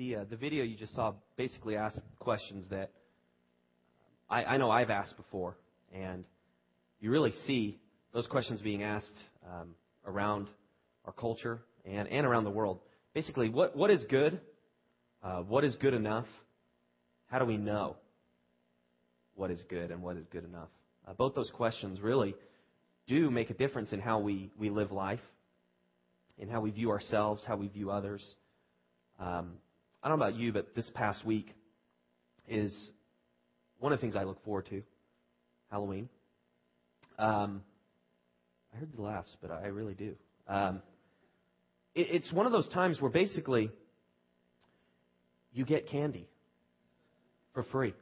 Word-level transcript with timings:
the 0.00 0.16
uh, 0.16 0.24
the 0.30 0.36
video 0.36 0.64
you 0.64 0.78
just 0.78 0.94
saw 0.94 1.12
basically 1.36 1.76
asked 1.76 2.00
questions 2.20 2.64
that 2.70 2.90
I, 4.30 4.44
I 4.44 4.56
know 4.56 4.70
I've 4.70 4.88
asked 4.88 5.14
before, 5.18 5.58
and 5.94 6.24
you 7.00 7.10
really 7.10 7.34
see 7.46 7.78
those 8.14 8.26
questions 8.26 8.62
being 8.62 8.82
asked 8.82 9.12
um, 9.46 9.74
around 10.06 10.46
our 11.04 11.12
culture 11.12 11.60
and, 11.84 12.08
and 12.08 12.26
around 12.26 12.44
the 12.44 12.50
world. 12.50 12.78
Basically, 13.12 13.50
what 13.50 13.76
what 13.76 13.90
is 13.90 14.00
good? 14.08 14.40
Uh, 15.22 15.40
what 15.40 15.64
is 15.64 15.76
good 15.76 15.92
enough? 15.92 16.26
How 17.26 17.38
do 17.38 17.44
we 17.44 17.58
know 17.58 17.96
what 19.34 19.50
is 19.50 19.60
good 19.68 19.90
and 19.90 20.02
what 20.02 20.16
is 20.16 20.24
good 20.32 20.46
enough? 20.46 20.70
Uh, 21.06 21.12
both 21.12 21.34
those 21.34 21.50
questions 21.50 22.00
really 22.00 22.34
do 23.06 23.30
make 23.30 23.50
a 23.50 23.54
difference 23.54 23.92
in 23.92 24.00
how 24.00 24.18
we, 24.18 24.50
we 24.58 24.70
live 24.70 24.92
life, 24.92 25.20
in 26.38 26.48
how 26.48 26.62
we 26.62 26.70
view 26.70 26.90
ourselves, 26.90 27.44
how 27.46 27.56
we 27.56 27.68
view 27.68 27.90
others. 27.90 28.22
Um, 29.18 29.52
I 30.02 30.08
don't 30.08 30.18
know 30.18 30.24
about 30.26 30.38
you, 30.38 30.52
but 30.52 30.74
this 30.74 30.90
past 30.94 31.24
week 31.24 31.54
is 32.48 32.74
one 33.78 33.92
of 33.92 33.98
the 33.98 34.00
things 34.00 34.16
I 34.16 34.24
look 34.24 34.42
forward 34.44 34.66
to 34.70 34.82
Halloween. 35.70 36.08
Um, 37.18 37.62
I 38.72 38.78
heard 38.78 38.88
the 38.96 39.02
laughs, 39.02 39.36
but 39.42 39.50
I 39.50 39.66
really 39.66 39.94
do. 39.94 40.14
Um, 40.48 40.82
it, 41.94 42.08
it's 42.10 42.32
one 42.32 42.46
of 42.46 42.52
those 42.52 42.68
times 42.68 43.00
where 43.00 43.10
basically 43.10 43.70
you 45.52 45.64
get 45.64 45.88
candy 45.88 46.28
for 47.52 47.64
free. 47.64 47.94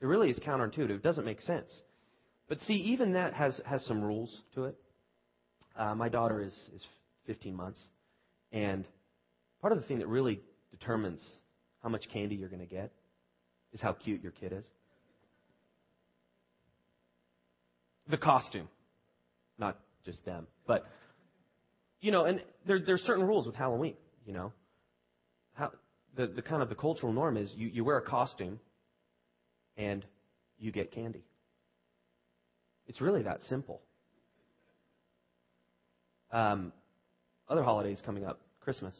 It 0.00 0.06
really 0.06 0.30
is 0.30 0.38
counterintuitive. 0.38 0.90
It 0.90 1.02
doesn't 1.02 1.24
make 1.24 1.42
sense. 1.42 1.70
But 2.48 2.60
see, 2.66 2.74
even 2.74 3.12
that 3.12 3.34
has, 3.34 3.60
has 3.66 3.84
some 3.84 4.02
rules 4.02 4.34
to 4.54 4.64
it. 4.64 4.76
Uh, 5.76 5.94
my 5.94 6.08
daughter 6.08 6.42
is, 6.42 6.54
is 6.74 6.84
15 7.26 7.54
months, 7.54 7.78
and 8.52 8.84
part 9.60 9.72
of 9.72 9.80
the 9.80 9.86
thing 9.86 9.98
that 9.98 10.08
really 10.08 10.40
determines 10.70 11.20
how 11.82 11.88
much 11.88 12.04
candy 12.12 12.36
you're 12.36 12.48
going 12.48 12.66
to 12.66 12.66
get 12.66 12.92
is 13.72 13.80
how 13.80 13.92
cute 13.92 14.22
your 14.22 14.32
kid 14.32 14.52
is. 14.52 14.64
The 18.08 18.16
costume, 18.16 18.68
not 19.58 19.78
just 20.04 20.24
them, 20.24 20.46
but 20.66 20.84
you 22.00 22.10
know, 22.10 22.24
and 22.24 22.40
there 22.66 22.80
there's 22.84 23.02
certain 23.02 23.24
rules 23.24 23.46
with 23.46 23.54
Halloween. 23.54 23.94
You 24.26 24.32
know, 24.32 24.52
how 25.52 25.70
the 26.16 26.26
the 26.26 26.42
kind 26.42 26.62
of 26.62 26.68
the 26.68 26.74
cultural 26.74 27.12
norm 27.12 27.36
is 27.36 27.52
you 27.56 27.68
you 27.68 27.84
wear 27.84 27.98
a 27.98 28.02
costume, 28.02 28.58
and 29.76 30.04
you 30.58 30.72
get 30.72 30.92
candy. 30.92 31.24
It's 32.88 33.00
really 33.00 33.22
that 33.22 33.42
simple. 33.44 33.80
Um, 36.32 36.72
other 37.48 37.62
holidays 37.62 38.00
coming 38.04 38.24
up, 38.24 38.40
Christmas. 38.60 38.94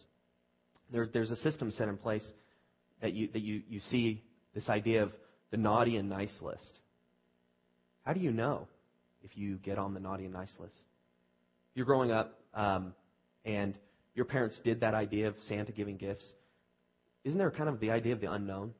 There, 0.92 1.08
there's 1.12 1.30
a 1.30 1.36
system 1.36 1.70
set 1.70 1.88
in 1.88 1.96
place 1.96 2.27
that 3.00 3.12
you 3.12 3.28
that 3.33 3.42
you 3.42 3.62
you 3.69 3.80
see 3.91 4.22
this 4.55 4.69
idea 4.69 5.02
of 5.02 5.12
the 5.50 5.56
naughty 5.56 5.97
and 5.97 6.08
nice 6.08 6.36
list. 6.42 6.78
How 8.05 8.12
do 8.12 8.20
you 8.20 8.32
know 8.32 8.66
if 9.22 9.36
you 9.36 9.56
get 9.56 9.78
on 9.78 9.94
the 9.94 10.00
naughty 10.00 10.24
and 10.24 10.32
nice 10.32 10.55
list? 10.58 10.77
You're 11.74 11.86
growing 11.86 12.10
up, 12.10 12.38
um, 12.55 12.94
and 13.44 13.78
your 14.14 14.24
parents 14.24 14.58
did 14.64 14.80
that 14.80 14.94
idea 14.94 15.28
of 15.28 15.34
Santa 15.48 15.72
giving 15.72 15.97
gifts. 15.97 16.27
Isn't 17.25 17.38
there 17.38 17.50
kind 17.50 17.69
of 17.69 17.80
the 17.80 17.91
idea 17.91 18.14
of 18.14 18.20
the 18.20 18.32
unknown? 18.32 18.72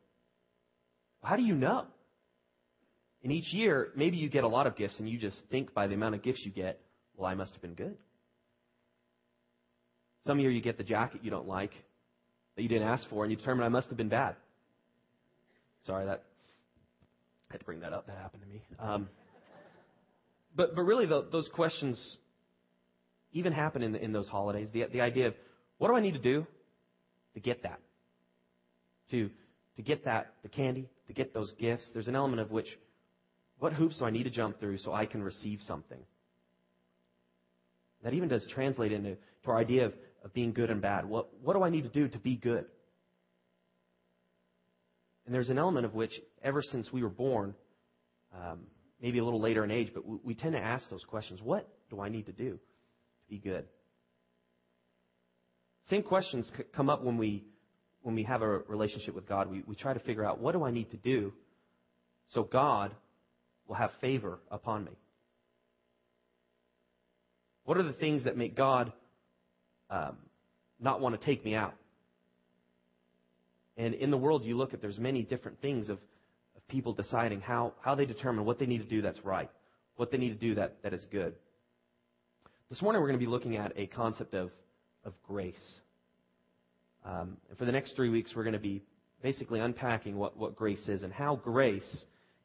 How 1.22 1.36
do 1.36 1.42
you 1.42 1.55
know? 1.55 1.84
And 3.22 3.30
each 3.30 3.52
year, 3.52 3.91
maybe 3.95 4.17
you 4.17 4.30
get 4.30 4.45
a 4.45 4.48
lot 4.48 4.67
of 4.67 4.77
gifts, 4.77 4.98
and 4.98 5.08
you 5.08 5.19
just 5.19 5.41
think 5.50 5.74
by 5.74 5.86
the 5.86 5.95
amount 5.95 6.14
of 6.14 6.22
gifts 6.22 6.41
you 6.45 6.50
get, 6.50 6.80
well, 7.17 7.30
I 7.30 7.34
must 7.34 7.52
have 7.52 7.61
been 7.61 7.74
good. 7.74 7.97
Some 10.27 10.41
year 10.41 10.50
you 10.50 10.62
get 10.62 10.78
the 10.78 10.84
jacket 10.84 11.20
you 11.22 11.30
don't 11.30 11.47
like 11.47 11.72
that 12.56 12.62
you 12.62 12.68
didn't 12.68 12.88
ask 12.88 13.08
for, 13.08 13.24
and 13.24 13.30
you 13.30 13.36
determine 13.36 13.64
I 13.64 13.68
must 13.68 13.88
have 13.88 13.96
been 13.96 14.08
bad. 14.08 14.36
Sorry, 15.86 16.06
that 16.06 16.22
I 17.50 17.55
had 17.55 17.58
to 17.61 17.64
bring 17.64 17.80
that 17.80 17.92
up. 17.92 18.06
That 18.06 18.16
happened 18.18 18.42
to 18.42 18.48
me. 18.48 18.62
Um, 18.78 19.08
but 20.55 20.74
but 20.74 20.83
really, 20.83 21.06
the, 21.06 21.27
those 21.30 21.48
questions 21.55 21.98
even 23.33 23.52
happen 23.52 23.83
in, 23.83 23.92
the, 23.92 24.02
in 24.02 24.12
those 24.12 24.28
holidays. 24.28 24.68
The 24.72 24.86
the 24.92 25.00
idea 25.00 25.28
of 25.28 25.34
what 25.78 25.89
do 25.89 25.94
I 25.94 26.00
need 26.00 26.12
to 26.12 26.18
do 26.18 26.46
to 27.34 27.40
get 27.40 27.62
that, 27.62 27.80
to 29.10 29.30
to 29.77 29.83
get 29.83 30.05
that 30.05 30.34
the 30.42 30.48
candy, 30.48 30.89
to 31.06 31.12
get 31.12 31.33
those 31.33 31.52
gifts. 31.58 31.89
There's 31.92 32.08
an 32.08 32.16
element 32.16 32.40
of 32.40 32.50
which 32.50 32.66
what 33.58 33.72
hoops 33.72 33.98
do 33.98 34.05
I 34.05 34.10
need 34.10 34.24
to 34.24 34.30
jump 34.30 34.58
through 34.58 34.78
so 34.78 34.92
I 34.92 35.06
can 35.06 35.22
receive 35.22 35.60
something. 35.66 36.00
That 38.02 38.14
even 38.14 38.28
does 38.28 38.44
translate 38.52 38.92
into 38.92 39.16
to 39.44 39.50
our 39.50 39.58
idea 39.58 39.86
of, 39.86 39.92
of 40.25 40.33
being 40.33 40.53
good 40.53 40.70
and 40.70 40.81
bad. 40.81 41.07
What 41.07 41.29
what 41.42 41.55
do 41.55 41.63
I 41.63 41.70
need 41.70 41.83
to 41.83 41.89
do 41.89 42.08
to 42.08 42.19
be 42.19 42.36
good? 42.36 42.64
And 45.27 45.35
there's 45.35 45.51
an 45.51 45.58
element 45.58 45.86
of 45.86 45.95
which, 45.95 46.13
ever 46.42 46.63
since 46.63 46.92
we 46.92 47.03
were 47.03 47.08
born, 47.08 47.55
um, 48.35 48.61
maybe 49.01 49.19
a 49.19 49.25
little 49.25 49.41
later 49.41 49.63
in 49.63 49.70
age, 49.70 49.91
but 49.95 50.07
we, 50.07 50.19
we 50.25 50.35
tend 50.35 50.53
to 50.55 50.58
ask 50.58 50.89
those 50.91 51.05
questions 51.05 51.41
What 51.42 51.69
do 51.89 52.01
I 52.01 52.08
need 52.08 52.27
to 52.27 52.33
do 52.33 52.53
to 52.53 53.29
be 53.29 53.39
good? 53.39 53.64
Same 55.89 56.03
questions 56.03 56.51
come 56.75 56.89
up 56.89 57.02
when 57.02 57.17
we, 57.17 57.45
when 58.02 58.14
we 58.14 58.23
have 58.23 58.42
a 58.42 58.47
relationship 58.47 59.14
with 59.14 59.29
God. 59.29 59.51
We, 59.51 59.63
we 59.67 59.75
try 59.75 59.92
to 59.92 60.01
figure 60.01 60.25
out 60.25 60.41
what 60.41 60.52
do 60.52 60.64
I 60.64 60.70
need 60.70 60.91
to 60.92 60.97
do 60.97 61.33
so 62.31 62.45
God 62.45 62.95
will 63.67 63.75
have 63.75 63.91
favor 64.01 64.39
upon 64.51 64.85
me? 64.85 64.92
What 67.64 67.77
are 67.77 67.83
the 67.83 67.92
things 67.92 68.25
that 68.25 68.37
make 68.37 68.57
God 68.57 68.92
um, 69.90 70.17
not 70.80 71.01
want 71.01 71.18
to 71.18 71.24
take 71.24 71.45
me 71.45 71.55
out? 71.55 71.74
And 73.77 73.95
in 73.95 74.11
the 74.11 74.17
world, 74.17 74.45
you 74.45 74.56
look 74.56 74.74
at, 74.74 74.80
there's 74.80 74.98
many 74.98 75.23
different 75.23 75.61
things 75.61 75.89
of, 75.89 75.98
of 76.56 76.68
people 76.68 76.92
deciding 76.92 77.40
how, 77.40 77.73
how 77.80 77.95
they 77.95 78.05
determine 78.05 78.45
what 78.45 78.58
they 78.58 78.67
need 78.67 78.78
to 78.78 78.89
do 78.89 79.02
that's 79.02 79.24
right, 79.24 79.51
what 79.96 80.11
they 80.11 80.18
need 80.18 80.30
to 80.30 80.34
do 80.48 80.55
that, 80.56 80.77
that 80.83 80.92
is 80.92 81.05
good. 81.11 81.34
This 82.68 82.83
morning, 82.83 83.01
we're 83.01 83.08
going 83.08 83.18
to 83.18 83.24
be 83.24 83.30
looking 83.30 83.56
at 83.56 83.73
a 83.77 83.86
concept 83.86 84.34
of, 84.34 84.51
of 85.05 85.14
grace. 85.27 85.80
Um, 87.05 87.36
and 87.48 87.58
for 87.58 87.64
the 87.64 87.72
next 87.72 87.96
three 87.96 88.11
weeks, 88.11 88.33
we're 88.36 88.45
going 88.45 88.52
to 88.52 88.58
be 88.58 88.83
basically 89.22 89.61
unpacking 89.61 90.17
what, 90.17 90.36
what 90.36 90.57
grace 90.57 90.86
is 90.89 91.02
and 91.02 91.12
how 91.12 91.36
grace 91.36 92.05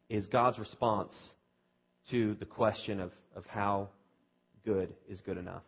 is 0.09 0.25
God's 0.27 0.57
response 0.57 1.11
to 2.11 2.35
the 2.35 2.45
question 2.45 2.99
of, 2.99 3.11
of 3.35 3.45
how 3.45 3.89
good 4.63 4.93
is 5.09 5.19
good 5.21 5.37
enough. 5.37 5.63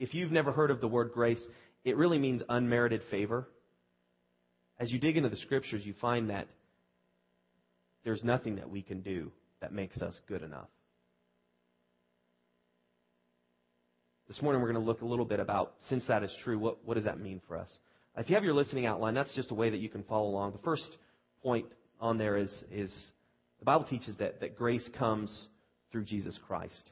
If 0.00 0.14
you've 0.14 0.32
never 0.32 0.50
heard 0.50 0.72
of 0.72 0.80
the 0.80 0.88
word 0.88 1.12
grace, 1.14 1.42
it 1.84 1.96
really 1.96 2.18
means 2.18 2.42
unmerited 2.48 3.02
favor 3.10 3.46
as 4.80 4.90
you 4.90 4.98
dig 4.98 5.18
into 5.18 5.28
the 5.28 5.36
scriptures, 5.36 5.84
you 5.84 5.94
find 6.00 6.30
that 6.30 6.48
there's 8.02 8.24
nothing 8.24 8.56
that 8.56 8.70
we 8.70 8.80
can 8.80 9.02
do 9.02 9.30
that 9.60 9.74
makes 9.74 10.00
us 10.00 10.14
good 10.26 10.42
enough. 10.42 10.68
This 14.26 14.40
morning, 14.40 14.62
we're 14.62 14.72
going 14.72 14.82
to 14.82 14.88
look 14.88 15.02
a 15.02 15.06
little 15.06 15.26
bit 15.26 15.38
about, 15.38 15.74
since 15.88 16.06
that 16.06 16.22
is 16.22 16.34
true, 16.42 16.58
what, 16.58 16.82
what 16.84 16.94
does 16.94 17.04
that 17.04 17.20
mean 17.20 17.42
for 17.46 17.58
us? 17.58 17.68
If 18.16 18.30
you 18.30 18.36
have 18.36 18.44
your 18.44 18.54
listening 18.54 18.86
outline, 18.86 19.12
that's 19.12 19.34
just 19.34 19.50
a 19.50 19.54
way 19.54 19.68
that 19.68 19.80
you 19.80 19.90
can 19.90 20.02
follow 20.04 20.28
along. 20.28 20.52
The 20.52 20.58
first 20.58 20.88
point 21.42 21.66
on 22.00 22.16
there 22.16 22.38
is, 22.38 22.50
is 22.70 22.90
the 23.58 23.64
Bible 23.66 23.84
teaches 23.84 24.16
that, 24.16 24.40
that 24.40 24.56
grace 24.56 24.88
comes 24.98 25.48
through 25.92 26.04
Jesus 26.04 26.38
Christ. 26.46 26.90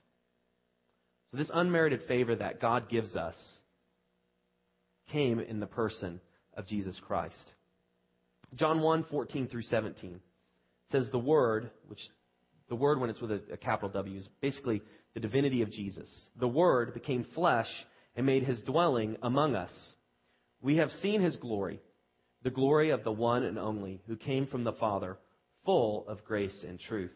So, 1.30 1.36
this 1.36 1.50
unmerited 1.52 2.02
favor 2.08 2.34
that 2.36 2.60
God 2.60 2.88
gives 2.88 3.14
us 3.14 3.34
came 5.12 5.40
in 5.40 5.60
the 5.60 5.66
person 5.66 6.20
of 6.56 6.66
Jesus 6.66 6.98
Christ. 7.06 7.52
John 8.54 8.80
1, 8.80 9.04
14 9.10 9.48
through 9.48 9.62
17 9.62 10.20
says 10.90 11.08
the 11.12 11.18
Word, 11.18 11.70
which 11.86 12.00
the 12.68 12.76
Word, 12.76 13.00
when 13.00 13.10
it's 13.10 13.20
with 13.20 13.30
a, 13.30 13.42
a 13.52 13.56
capital 13.56 13.90
W, 13.90 14.18
is 14.18 14.28
basically 14.40 14.82
the 15.14 15.20
divinity 15.20 15.62
of 15.62 15.70
Jesus. 15.70 16.08
The 16.38 16.48
Word 16.48 16.94
became 16.94 17.26
flesh 17.34 17.68
and 18.16 18.26
made 18.26 18.44
his 18.44 18.60
dwelling 18.62 19.16
among 19.22 19.54
us. 19.54 19.72
We 20.60 20.76
have 20.76 20.90
seen 21.02 21.20
his 21.20 21.36
glory, 21.36 21.80
the 22.42 22.50
glory 22.50 22.90
of 22.90 23.04
the 23.04 23.12
one 23.12 23.44
and 23.44 23.58
only 23.58 24.00
who 24.06 24.16
came 24.16 24.46
from 24.46 24.64
the 24.64 24.72
Father, 24.72 25.18
full 25.64 26.06
of 26.08 26.24
grace 26.24 26.64
and 26.66 26.80
truth. 26.80 27.12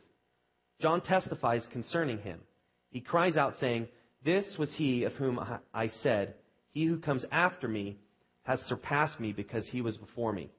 John 0.81 1.01
testifies 1.01 1.63
concerning 1.73 2.19
him. 2.19 2.41
He 2.91 3.01
cries 3.01 3.37
out, 3.37 3.57
saying, 3.57 3.89
This 4.25 4.45
was 4.59 4.73
he 4.75 5.05
of 5.05 5.13
whom 5.15 5.41
I 5.75 5.89
said, 6.03 6.35
He 6.71 6.85
who 6.85 6.99
comes 6.99 7.25
after 7.31 7.67
me 7.69 7.99
has 8.43 8.61
surpassed 8.63 9.19
me 9.21 9.33
because 9.33 9.67
he 9.69 9.81
was 9.81 9.97
before 9.97 10.33
me. 10.33 10.51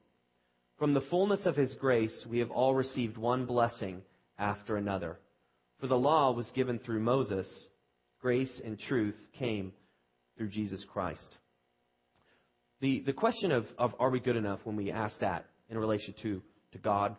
From 0.78 0.94
the 0.94 1.00
fullness 1.02 1.46
of 1.46 1.56
his 1.56 1.74
grace, 1.74 2.26
we 2.28 2.40
have 2.40 2.50
all 2.50 2.74
received 2.74 3.16
one 3.16 3.46
blessing 3.46 4.02
after 4.38 4.76
another. 4.76 5.18
For 5.80 5.86
the 5.86 5.94
law 5.96 6.32
was 6.32 6.50
given 6.54 6.78
through 6.78 7.00
Moses, 7.00 7.46
grace 8.20 8.60
and 8.64 8.78
truth 8.78 9.16
came 9.38 9.72
through 10.36 10.48
Jesus 10.48 10.84
Christ. 10.92 11.36
The, 12.80 13.02
the 13.06 13.12
question 13.12 13.52
of, 13.52 13.66
of 13.78 13.94
are 13.98 14.10
we 14.10 14.20
good 14.20 14.36
enough 14.36 14.60
when 14.64 14.76
we 14.76 14.90
ask 14.90 15.18
that 15.20 15.46
in 15.70 15.78
relation 15.78 16.14
to, 16.22 16.42
to 16.72 16.78
God 16.78 17.16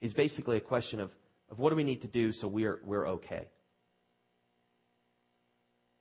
is 0.00 0.14
basically 0.14 0.56
a 0.56 0.60
question 0.60 1.00
of, 1.00 1.10
of 1.50 1.58
what 1.58 1.70
do 1.70 1.76
we 1.76 1.84
need 1.84 2.02
to 2.02 2.08
do 2.08 2.32
so 2.32 2.48
we're, 2.48 2.80
we're 2.84 3.08
okay. 3.08 3.48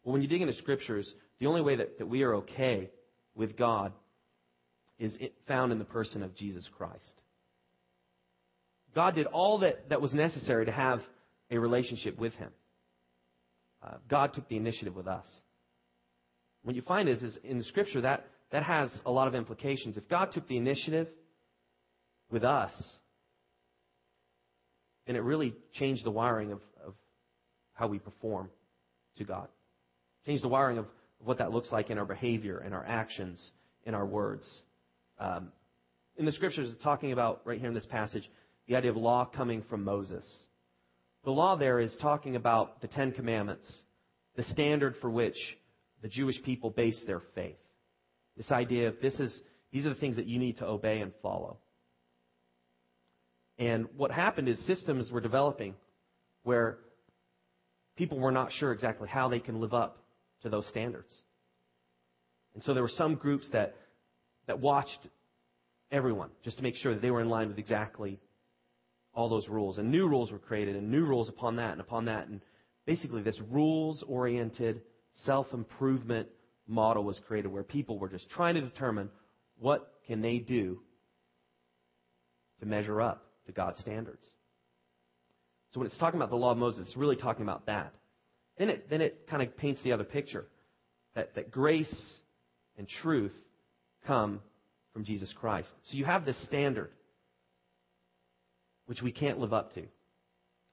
Well, 0.03 0.13
when 0.13 0.21
you 0.21 0.27
dig 0.27 0.41
into 0.41 0.55
scriptures, 0.55 1.11
the 1.39 1.47
only 1.47 1.61
way 1.61 1.75
that, 1.75 1.99
that 1.99 2.07
we 2.07 2.23
are 2.23 2.35
okay 2.35 2.89
with 3.35 3.57
God 3.57 3.93
is 4.99 5.17
found 5.47 5.71
in 5.71 5.79
the 5.79 5.85
person 5.85 6.23
of 6.23 6.35
Jesus 6.35 6.67
Christ. 6.77 7.21
God 8.93 9.15
did 9.15 9.25
all 9.27 9.59
that, 9.59 9.89
that 9.89 10.01
was 10.01 10.13
necessary 10.13 10.65
to 10.65 10.71
have 10.71 11.01
a 11.49 11.57
relationship 11.57 12.19
with 12.19 12.33
Him. 12.33 12.49
Uh, 13.83 13.95
God 14.09 14.33
took 14.33 14.47
the 14.47 14.57
initiative 14.57 14.95
with 14.95 15.07
us. 15.07 15.25
What 16.63 16.75
you 16.75 16.83
find 16.83 17.09
is, 17.09 17.23
is 17.23 17.37
in 17.43 17.57
the 17.57 17.63
Scripture 17.63 18.01
that, 18.01 18.27
that 18.51 18.63
has 18.63 18.91
a 19.05 19.11
lot 19.11 19.27
of 19.27 19.33
implications. 19.33 19.97
If 19.97 20.07
God 20.07 20.31
took 20.31 20.47
the 20.47 20.57
initiative 20.57 21.07
with 22.29 22.43
us, 22.43 22.71
then 25.07 25.15
it 25.15 25.23
really 25.23 25.53
changed 25.73 26.05
the 26.05 26.11
wiring 26.11 26.51
of, 26.51 26.59
of 26.85 26.93
how 27.73 27.87
we 27.87 27.97
perform 27.97 28.49
to 29.17 29.23
God. 29.23 29.47
Changed 30.25 30.43
the 30.43 30.49
wiring 30.49 30.77
of, 30.77 30.85
of 30.85 31.25
what 31.25 31.39
that 31.39 31.51
looks 31.51 31.71
like 31.71 31.89
in 31.89 31.97
our 31.97 32.05
behavior, 32.05 32.63
in 32.63 32.73
our 32.73 32.85
actions, 32.85 33.51
in 33.85 33.93
our 33.93 34.05
words. 34.05 34.47
Um, 35.19 35.51
in 36.17 36.25
the 36.25 36.31
scriptures, 36.31 36.69
it's 36.71 36.83
talking 36.83 37.11
about, 37.11 37.41
right 37.45 37.59
here 37.59 37.69
in 37.69 37.73
this 37.73 37.85
passage, 37.85 38.29
the 38.67 38.75
idea 38.75 38.91
of 38.91 38.97
law 38.97 39.25
coming 39.25 39.63
from 39.69 39.83
Moses. 39.83 40.25
The 41.23 41.31
law 41.31 41.55
there 41.55 41.79
is 41.79 41.93
talking 42.01 42.35
about 42.35 42.81
the 42.81 42.87
Ten 42.87 43.11
Commandments, 43.11 43.67
the 44.35 44.43
standard 44.43 44.95
for 45.01 45.09
which 45.09 45.37
the 46.01 46.07
Jewish 46.07 46.41
people 46.43 46.69
base 46.69 47.01
their 47.05 47.21
faith. 47.35 47.57
This 48.37 48.51
idea 48.51 48.87
of 48.87 48.95
this 49.01 49.13
is, 49.19 49.37
these 49.71 49.85
are 49.85 49.89
the 49.89 49.99
things 49.99 50.15
that 50.15 50.25
you 50.25 50.39
need 50.39 50.57
to 50.59 50.65
obey 50.65 50.99
and 50.99 51.11
follow. 51.21 51.57
And 53.59 53.87
what 53.95 54.11
happened 54.11 54.47
is 54.47 54.57
systems 54.65 55.11
were 55.11 55.21
developing 55.21 55.75
where 56.43 56.79
people 57.95 58.17
were 58.17 58.31
not 58.31 58.51
sure 58.53 58.71
exactly 58.71 59.07
how 59.07 59.29
they 59.29 59.39
can 59.39 59.61
live 59.61 59.73
up 59.73 60.00
to 60.43 60.49
those 60.49 60.67
standards. 60.67 61.11
And 62.53 62.63
so 62.63 62.73
there 62.73 62.83
were 62.83 62.89
some 62.89 63.15
groups 63.15 63.47
that, 63.53 63.75
that 64.47 64.59
watched 64.59 64.99
everyone 65.91 66.29
just 66.43 66.57
to 66.57 66.63
make 66.63 66.75
sure 66.75 66.93
that 66.93 67.01
they 67.01 67.11
were 67.11 67.21
in 67.21 67.29
line 67.29 67.47
with 67.47 67.57
exactly 67.57 68.19
all 69.13 69.29
those 69.29 69.47
rules. 69.47 69.77
And 69.77 69.91
new 69.91 70.07
rules 70.07 70.31
were 70.31 70.39
created, 70.39 70.75
and 70.75 70.89
new 70.89 71.05
rules 71.05 71.29
upon 71.29 71.57
that, 71.57 71.71
and 71.71 71.81
upon 71.81 72.05
that. 72.05 72.27
And 72.27 72.41
basically, 72.85 73.21
this 73.21 73.39
rules 73.49 74.03
oriented 74.07 74.81
self 75.25 75.47
improvement 75.53 76.27
model 76.67 77.03
was 77.03 77.19
created 77.27 77.51
where 77.51 77.63
people 77.63 77.99
were 77.99 78.09
just 78.09 78.29
trying 78.29 78.55
to 78.55 78.61
determine 78.61 79.09
what 79.59 79.93
can 80.07 80.21
they 80.21 80.37
do 80.37 80.79
to 82.59 82.65
measure 82.65 83.01
up 83.01 83.25
to 83.45 83.51
God's 83.51 83.79
standards. 83.79 84.25
So 85.73 85.79
when 85.79 85.87
it's 85.87 85.97
talking 85.97 86.19
about 86.19 86.29
the 86.29 86.35
law 86.35 86.51
of 86.51 86.57
Moses, 86.57 86.87
it's 86.87 86.97
really 86.97 87.15
talking 87.15 87.43
about 87.43 87.65
that. 87.65 87.93
Then 88.61 88.69
it, 88.69 88.91
then 88.91 89.01
it 89.01 89.27
kind 89.27 89.41
of 89.41 89.57
paints 89.57 89.81
the 89.81 89.91
other 89.91 90.03
picture 90.03 90.45
that, 91.15 91.33
that 91.33 91.49
grace 91.49 91.91
and 92.77 92.87
truth 93.01 93.33
come 94.05 94.39
from 94.93 95.03
Jesus 95.03 95.33
Christ. 95.35 95.69
So 95.85 95.97
you 95.97 96.05
have 96.05 96.25
this 96.25 96.39
standard 96.43 96.91
which 98.85 99.01
we 99.01 99.11
can't 99.11 99.39
live 99.39 99.51
up 99.51 99.73
to. 99.73 99.85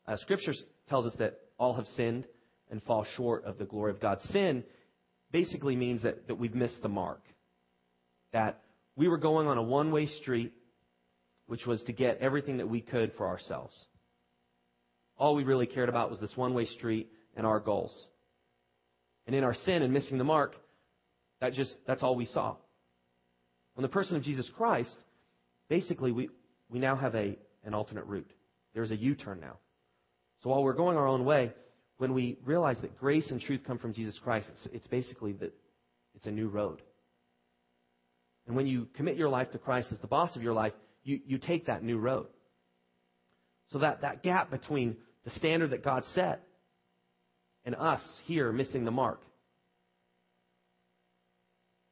Uh, 0.06 0.19
scripture 0.19 0.52
tells 0.90 1.06
us 1.06 1.14
that 1.19 1.38
all 1.58 1.76
have 1.76 1.87
sinned 1.96 2.26
and 2.70 2.82
fall 2.82 3.06
short 3.17 3.46
of 3.46 3.56
the 3.56 3.64
glory 3.64 3.93
of 3.93 4.00
God. 4.00 4.19
Sin 4.32 4.64
basically 5.32 5.75
means 5.75 6.02
that, 6.02 6.29
that 6.29 6.35
we've 6.35 6.55
missed 6.55 6.82
the 6.82 6.90
mark. 6.90 7.23
That 8.35 8.61
we 8.96 9.08
were 9.08 9.17
going 9.17 9.46
on 9.46 9.56
a 9.56 9.62
one 9.62 9.93
way 9.93 10.05
street, 10.05 10.52
which 11.46 11.64
was 11.64 11.82
to 11.85 11.94
get 11.94 12.19
everything 12.19 12.58
that 12.58 12.69
we 12.69 12.82
could 12.82 13.14
for 13.17 13.26
ourselves. 13.26 13.75
All 15.17 15.35
we 15.35 15.44
really 15.44 15.67
cared 15.67 15.88
about 15.88 16.11
was 16.11 16.20
this 16.20 16.37
one 16.37 16.52
way 16.52 16.67
street 16.67 17.11
and 17.38 17.46
our 17.46 17.61
goals. 17.61 17.96
And 19.26 19.35
in 19.35 19.44
our 19.44 19.55
sin 19.55 19.82
and 19.82 19.94
missing 19.94 20.19
the 20.19 20.25
mark, 20.25 20.55
that 21.40 21.55
just 21.55 21.75
that's 21.87 22.02
all 22.02 22.17
we 22.17 22.26
saw. 22.26 22.56
On 23.76 23.82
the 23.82 23.88
person 23.88 24.17
of 24.17 24.23
Jesus 24.25 24.50
Christ, 24.56 24.96
basically 25.70 26.11
we, 26.12 26.29
we 26.69 26.81
now 26.81 26.96
have 26.96 27.14
a, 27.14 27.38
an 27.64 27.73
alternate 27.73 28.05
route. 28.06 28.31
There's 28.75 28.90
a 28.90 28.96
U 28.96 29.14
turn 29.14 29.40
now. 29.40 29.56
So 30.43 30.50
while 30.50 30.62
we're 30.62 30.75
going 30.75 30.96
our 30.96 31.06
own 31.06 31.25
way, 31.25 31.52
when 31.99 32.12
we 32.12 32.38
realize 32.44 32.79
that 32.82 32.99
grace 32.99 33.31
and 33.31 33.40
truth 33.40 33.61
come 33.67 33.79
from 33.79 33.94
Jesus 33.94 34.19
Christ, 34.23 34.49
it's, 34.52 34.75
it's 34.75 34.87
basically 34.88 35.32
that 35.35 35.52
it's 36.14 36.26
a 36.26 36.31
new 36.31 36.49
road. 36.49 36.82
And 38.46 38.56
when 38.56 38.67
you 38.67 38.88
commit 38.94 39.17
your 39.17 39.29
life 39.29 39.50
to 39.52 39.58
Christ 39.58 39.88
as 39.93 39.99
the 40.00 40.06
boss 40.06 40.35
of 40.35 40.43
your 40.43 40.55
life, 40.55 40.73
you, 41.05 41.20
you 41.26 41.38
take 41.38 41.67
that 41.67 41.85
new 41.85 41.99
road. 41.99 42.26
So 43.70 43.79
that, 43.81 44.00
that 44.00 44.23
gap 44.23 44.50
between 44.50 44.96
the 45.25 45.31
standard 45.32 45.70
that 45.70 45.85
God 45.85 46.02
set 46.14 46.43
and 47.69 47.76
us 47.76 48.00
here 48.25 48.50
missing 48.50 48.87
the 48.87 48.91
mark. 48.91 49.20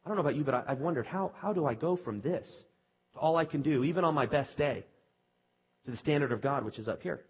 I 0.03 0.09
don't 0.09 0.17
know 0.17 0.23
about 0.23 0.35
you, 0.35 0.43
but 0.43 0.55
I, 0.55 0.63
I've 0.69 0.79
wondered 0.79 1.05
how, 1.07 1.33
how 1.39 1.53
do 1.53 1.67
I 1.67 1.75
go 1.75 1.99
from 2.03 2.23
this 2.23 2.49
to 3.13 3.19
all 3.19 3.37
I 3.37 3.45
can 3.45 3.61
do, 3.61 3.85
even 3.85 4.03
on 4.03 4.15
my 4.15 4.25
best 4.25 4.57
day, 4.57 4.87
to 5.85 5.91
the 5.91 5.99
standard 5.99 6.33
of 6.33 6.41
God, 6.41 6.65
which 6.65 6.79
is 6.79 6.89
up 6.89 7.03
here? 7.03 7.21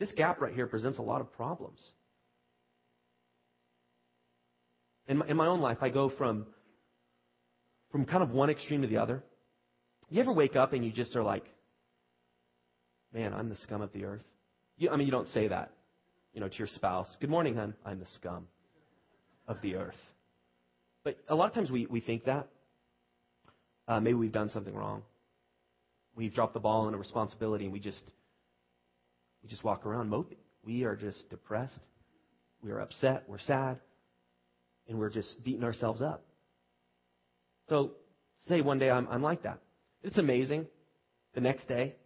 This 0.00 0.10
gap 0.16 0.40
right 0.40 0.52
here 0.52 0.66
presents 0.66 0.98
a 0.98 1.02
lot 1.02 1.20
of 1.20 1.32
problems. 1.34 1.78
In 5.06 5.18
my, 5.18 5.28
in 5.28 5.36
my 5.36 5.46
own 5.46 5.60
life, 5.60 5.78
I 5.80 5.90
go 5.90 6.10
from, 6.10 6.44
from 7.92 8.04
kind 8.04 8.24
of 8.24 8.30
one 8.30 8.50
extreme 8.50 8.82
to 8.82 8.88
the 8.88 8.96
other. 8.96 9.22
You 10.10 10.20
ever 10.20 10.32
wake 10.32 10.56
up 10.56 10.72
and 10.72 10.84
you 10.84 10.90
just 10.90 11.14
are 11.14 11.22
like, 11.22 11.44
man, 13.14 13.32
I'm 13.32 13.48
the 13.48 13.56
scum 13.58 13.80
of 13.80 13.92
the 13.92 14.06
earth? 14.06 14.24
You, 14.76 14.90
I 14.90 14.96
mean, 14.96 15.06
you 15.06 15.12
don't 15.12 15.28
say 15.28 15.46
that, 15.46 15.70
you 16.38 16.44
know, 16.44 16.48
to 16.48 16.58
your 16.58 16.68
spouse. 16.68 17.08
Good 17.20 17.30
morning, 17.30 17.56
hon. 17.56 17.74
I'm 17.84 17.98
the 17.98 18.06
scum 18.14 18.46
of 19.48 19.60
the 19.60 19.74
earth. 19.74 19.98
But 21.02 21.18
a 21.28 21.34
lot 21.34 21.48
of 21.48 21.52
times 21.52 21.68
we, 21.68 21.86
we 21.86 22.00
think 22.00 22.26
that. 22.26 22.46
Uh, 23.88 23.98
maybe 23.98 24.14
we've 24.14 24.30
done 24.30 24.48
something 24.48 24.72
wrong. 24.72 25.02
We've 26.14 26.32
dropped 26.32 26.54
the 26.54 26.60
ball 26.60 26.86
on 26.86 26.94
a 26.94 26.96
responsibility 26.96 27.64
and 27.64 27.72
we 27.72 27.80
just 27.80 28.00
we 29.42 29.48
just 29.48 29.64
walk 29.64 29.84
around 29.84 30.10
moping. 30.10 30.38
We 30.64 30.84
are 30.84 30.94
just 30.94 31.28
depressed. 31.28 31.80
We 32.62 32.70
are 32.70 32.78
upset. 32.78 33.24
We're 33.26 33.40
sad. 33.40 33.80
And 34.88 34.96
we're 34.96 35.10
just 35.10 35.42
beating 35.42 35.64
ourselves 35.64 36.00
up. 36.00 36.22
So, 37.68 37.94
say 38.46 38.60
one 38.60 38.78
day 38.78 38.92
I'm, 38.92 39.08
I'm 39.08 39.24
like 39.24 39.42
that. 39.42 39.58
It's 40.04 40.18
amazing. 40.18 40.68
The 41.34 41.40
next 41.40 41.66
day, 41.66 41.96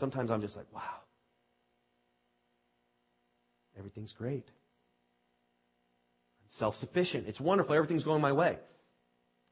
sometimes 0.00 0.32
I'm 0.32 0.40
just 0.40 0.56
like, 0.56 0.66
wow. 0.74 0.82
Everything's 3.78 4.12
great. 4.12 4.44
I'm 6.42 6.58
self 6.58 6.74
sufficient. 6.76 7.26
It's 7.28 7.40
wonderful. 7.40 7.74
Everything's 7.74 8.04
going 8.04 8.20
my 8.20 8.32
way. 8.32 8.58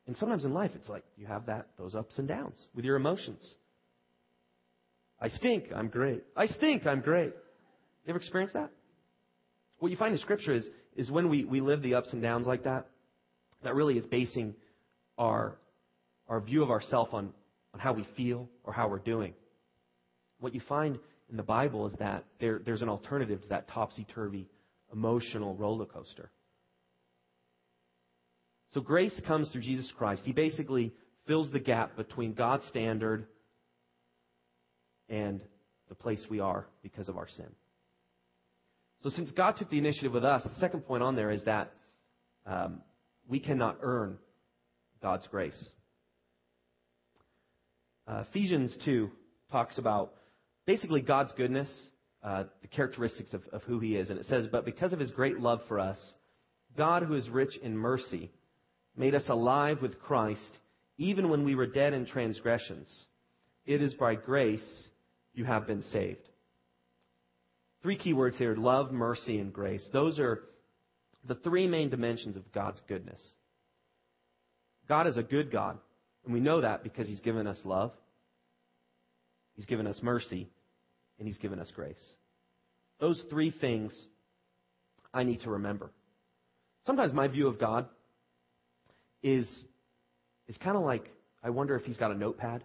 And 0.06 0.16
sometimes 0.18 0.44
in 0.44 0.52
life, 0.54 0.70
it's 0.74 0.88
like 0.88 1.04
you 1.16 1.26
have 1.26 1.46
that, 1.46 1.68
those 1.78 1.94
ups 1.94 2.18
and 2.18 2.28
downs 2.28 2.56
with 2.74 2.84
your 2.84 2.96
emotions. 2.96 3.42
I 5.20 5.28
stink, 5.28 5.64
I'm 5.74 5.88
great. 5.88 6.22
I 6.36 6.46
stink, 6.46 6.86
I'm 6.86 7.00
great. 7.00 7.32
You 8.04 8.10
ever 8.10 8.18
experienced 8.18 8.54
that? 8.54 8.70
What 9.78 9.90
you 9.90 9.96
find 9.96 10.12
in 10.12 10.20
Scripture 10.20 10.54
is, 10.54 10.66
is 10.94 11.10
when 11.10 11.28
we, 11.28 11.44
we 11.44 11.60
live 11.60 11.82
the 11.82 11.94
ups 11.94 12.12
and 12.12 12.22
downs 12.22 12.46
like 12.46 12.64
that, 12.64 12.86
that 13.64 13.74
really 13.74 13.98
is 13.98 14.06
basing 14.06 14.54
our, 15.18 15.56
our 16.28 16.40
view 16.40 16.62
of 16.62 16.70
ourselves 16.70 17.10
on, 17.12 17.32
on 17.74 17.80
how 17.80 17.92
we 17.92 18.06
feel 18.16 18.48
or 18.62 18.72
how 18.72 18.88
we're 18.88 18.98
doing. 18.98 19.34
What 20.38 20.54
you 20.54 20.60
find 20.68 20.98
in 21.30 21.36
the 21.36 21.42
Bible 21.42 21.86
is 21.86 21.92
that 21.98 22.24
there, 22.40 22.60
there's 22.64 22.82
an 22.82 22.88
alternative 22.88 23.42
to 23.42 23.48
that 23.48 23.68
topsy 23.68 24.06
turvy 24.14 24.48
emotional 24.92 25.54
roller 25.54 25.86
coaster. 25.86 26.30
So 28.74 28.80
grace 28.80 29.18
comes 29.26 29.48
through 29.48 29.62
Jesus 29.62 29.92
Christ. 29.96 30.22
He 30.24 30.32
basically 30.32 30.92
fills 31.26 31.50
the 31.50 31.60
gap 31.60 31.96
between 31.96 32.34
God's 32.34 32.66
standard 32.66 33.26
and 35.08 35.40
the 35.88 35.94
place 35.94 36.24
we 36.28 36.40
are 36.40 36.66
because 36.82 37.08
of 37.08 37.16
our 37.16 37.28
sin. 37.28 37.46
So, 39.02 39.10
since 39.10 39.30
God 39.30 39.56
took 39.56 39.70
the 39.70 39.78
initiative 39.78 40.12
with 40.12 40.24
us, 40.24 40.42
the 40.42 40.58
second 40.58 40.80
point 40.80 41.02
on 41.02 41.14
there 41.14 41.30
is 41.30 41.44
that 41.44 41.72
um, 42.44 42.80
we 43.28 43.38
cannot 43.38 43.78
earn 43.82 44.18
God's 45.02 45.26
grace. 45.28 45.70
Uh, 48.08 48.24
Ephesians 48.28 48.76
2 48.84 49.10
talks 49.50 49.78
about 49.78 50.14
basically 50.66 51.00
God's 51.00 51.32
goodness, 51.36 51.68
uh, 52.22 52.44
the 52.62 52.68
characteristics 52.68 53.32
of, 53.32 53.42
of 53.52 53.62
who 53.62 53.78
He 53.80 53.96
is. 53.96 54.10
And 54.10 54.18
it 54.18 54.26
says, 54.26 54.46
But 54.50 54.64
because 54.64 54.92
of 54.92 54.98
His 54.98 55.10
great 55.10 55.40
love 55.40 55.60
for 55.68 55.80
us, 55.80 55.98
God, 56.76 57.02
who 57.02 57.14
is 57.14 57.28
rich 57.28 57.56
in 57.62 57.76
mercy, 57.76 58.30
made 58.96 59.14
us 59.14 59.28
alive 59.28 59.80
with 59.80 60.00
Christ, 60.00 60.58
even 60.98 61.28
when 61.28 61.44
we 61.44 61.54
were 61.54 61.66
dead 61.66 61.94
in 61.94 62.06
transgressions. 62.06 62.88
It 63.64 63.82
is 63.82 63.94
by 63.94 64.14
grace 64.14 64.86
you 65.34 65.44
have 65.44 65.66
been 65.66 65.82
saved. 65.82 66.20
Three 67.82 67.96
key 67.96 68.12
words 68.12 68.36
here 68.36 68.56
love, 68.56 68.92
mercy, 68.92 69.38
and 69.38 69.52
grace. 69.52 69.86
Those 69.92 70.18
are 70.18 70.42
the 71.26 71.34
three 71.36 71.66
main 71.66 71.90
dimensions 71.90 72.36
of 72.36 72.52
God's 72.52 72.80
goodness. 72.88 73.20
God 74.88 75.06
is 75.06 75.16
a 75.16 75.22
good 75.22 75.50
God, 75.50 75.78
and 76.24 76.32
we 76.32 76.40
know 76.40 76.60
that 76.60 76.82
because 76.82 77.06
He's 77.06 77.20
given 77.20 77.46
us 77.46 77.58
love, 77.64 77.92
He's 79.56 79.66
given 79.66 79.86
us 79.86 79.98
mercy, 80.02 80.48
and 81.18 81.26
He's 81.26 81.38
given 81.38 81.58
us 81.58 81.70
grace. 81.74 82.02
Those 83.00 83.22
three 83.28 83.50
things 83.50 83.92
I 85.12 85.22
need 85.22 85.40
to 85.42 85.50
remember. 85.50 85.90
Sometimes 86.86 87.12
my 87.12 87.28
view 87.28 87.48
of 87.48 87.58
God 87.58 87.86
is, 89.22 89.48
is 90.48 90.56
kind 90.58 90.76
of 90.76 90.82
like 90.82 91.10
I 91.46 91.50
wonder 91.50 91.76
if 91.76 91.84
he's 91.84 91.96
got 91.96 92.10
a 92.10 92.14
notepad. 92.14 92.64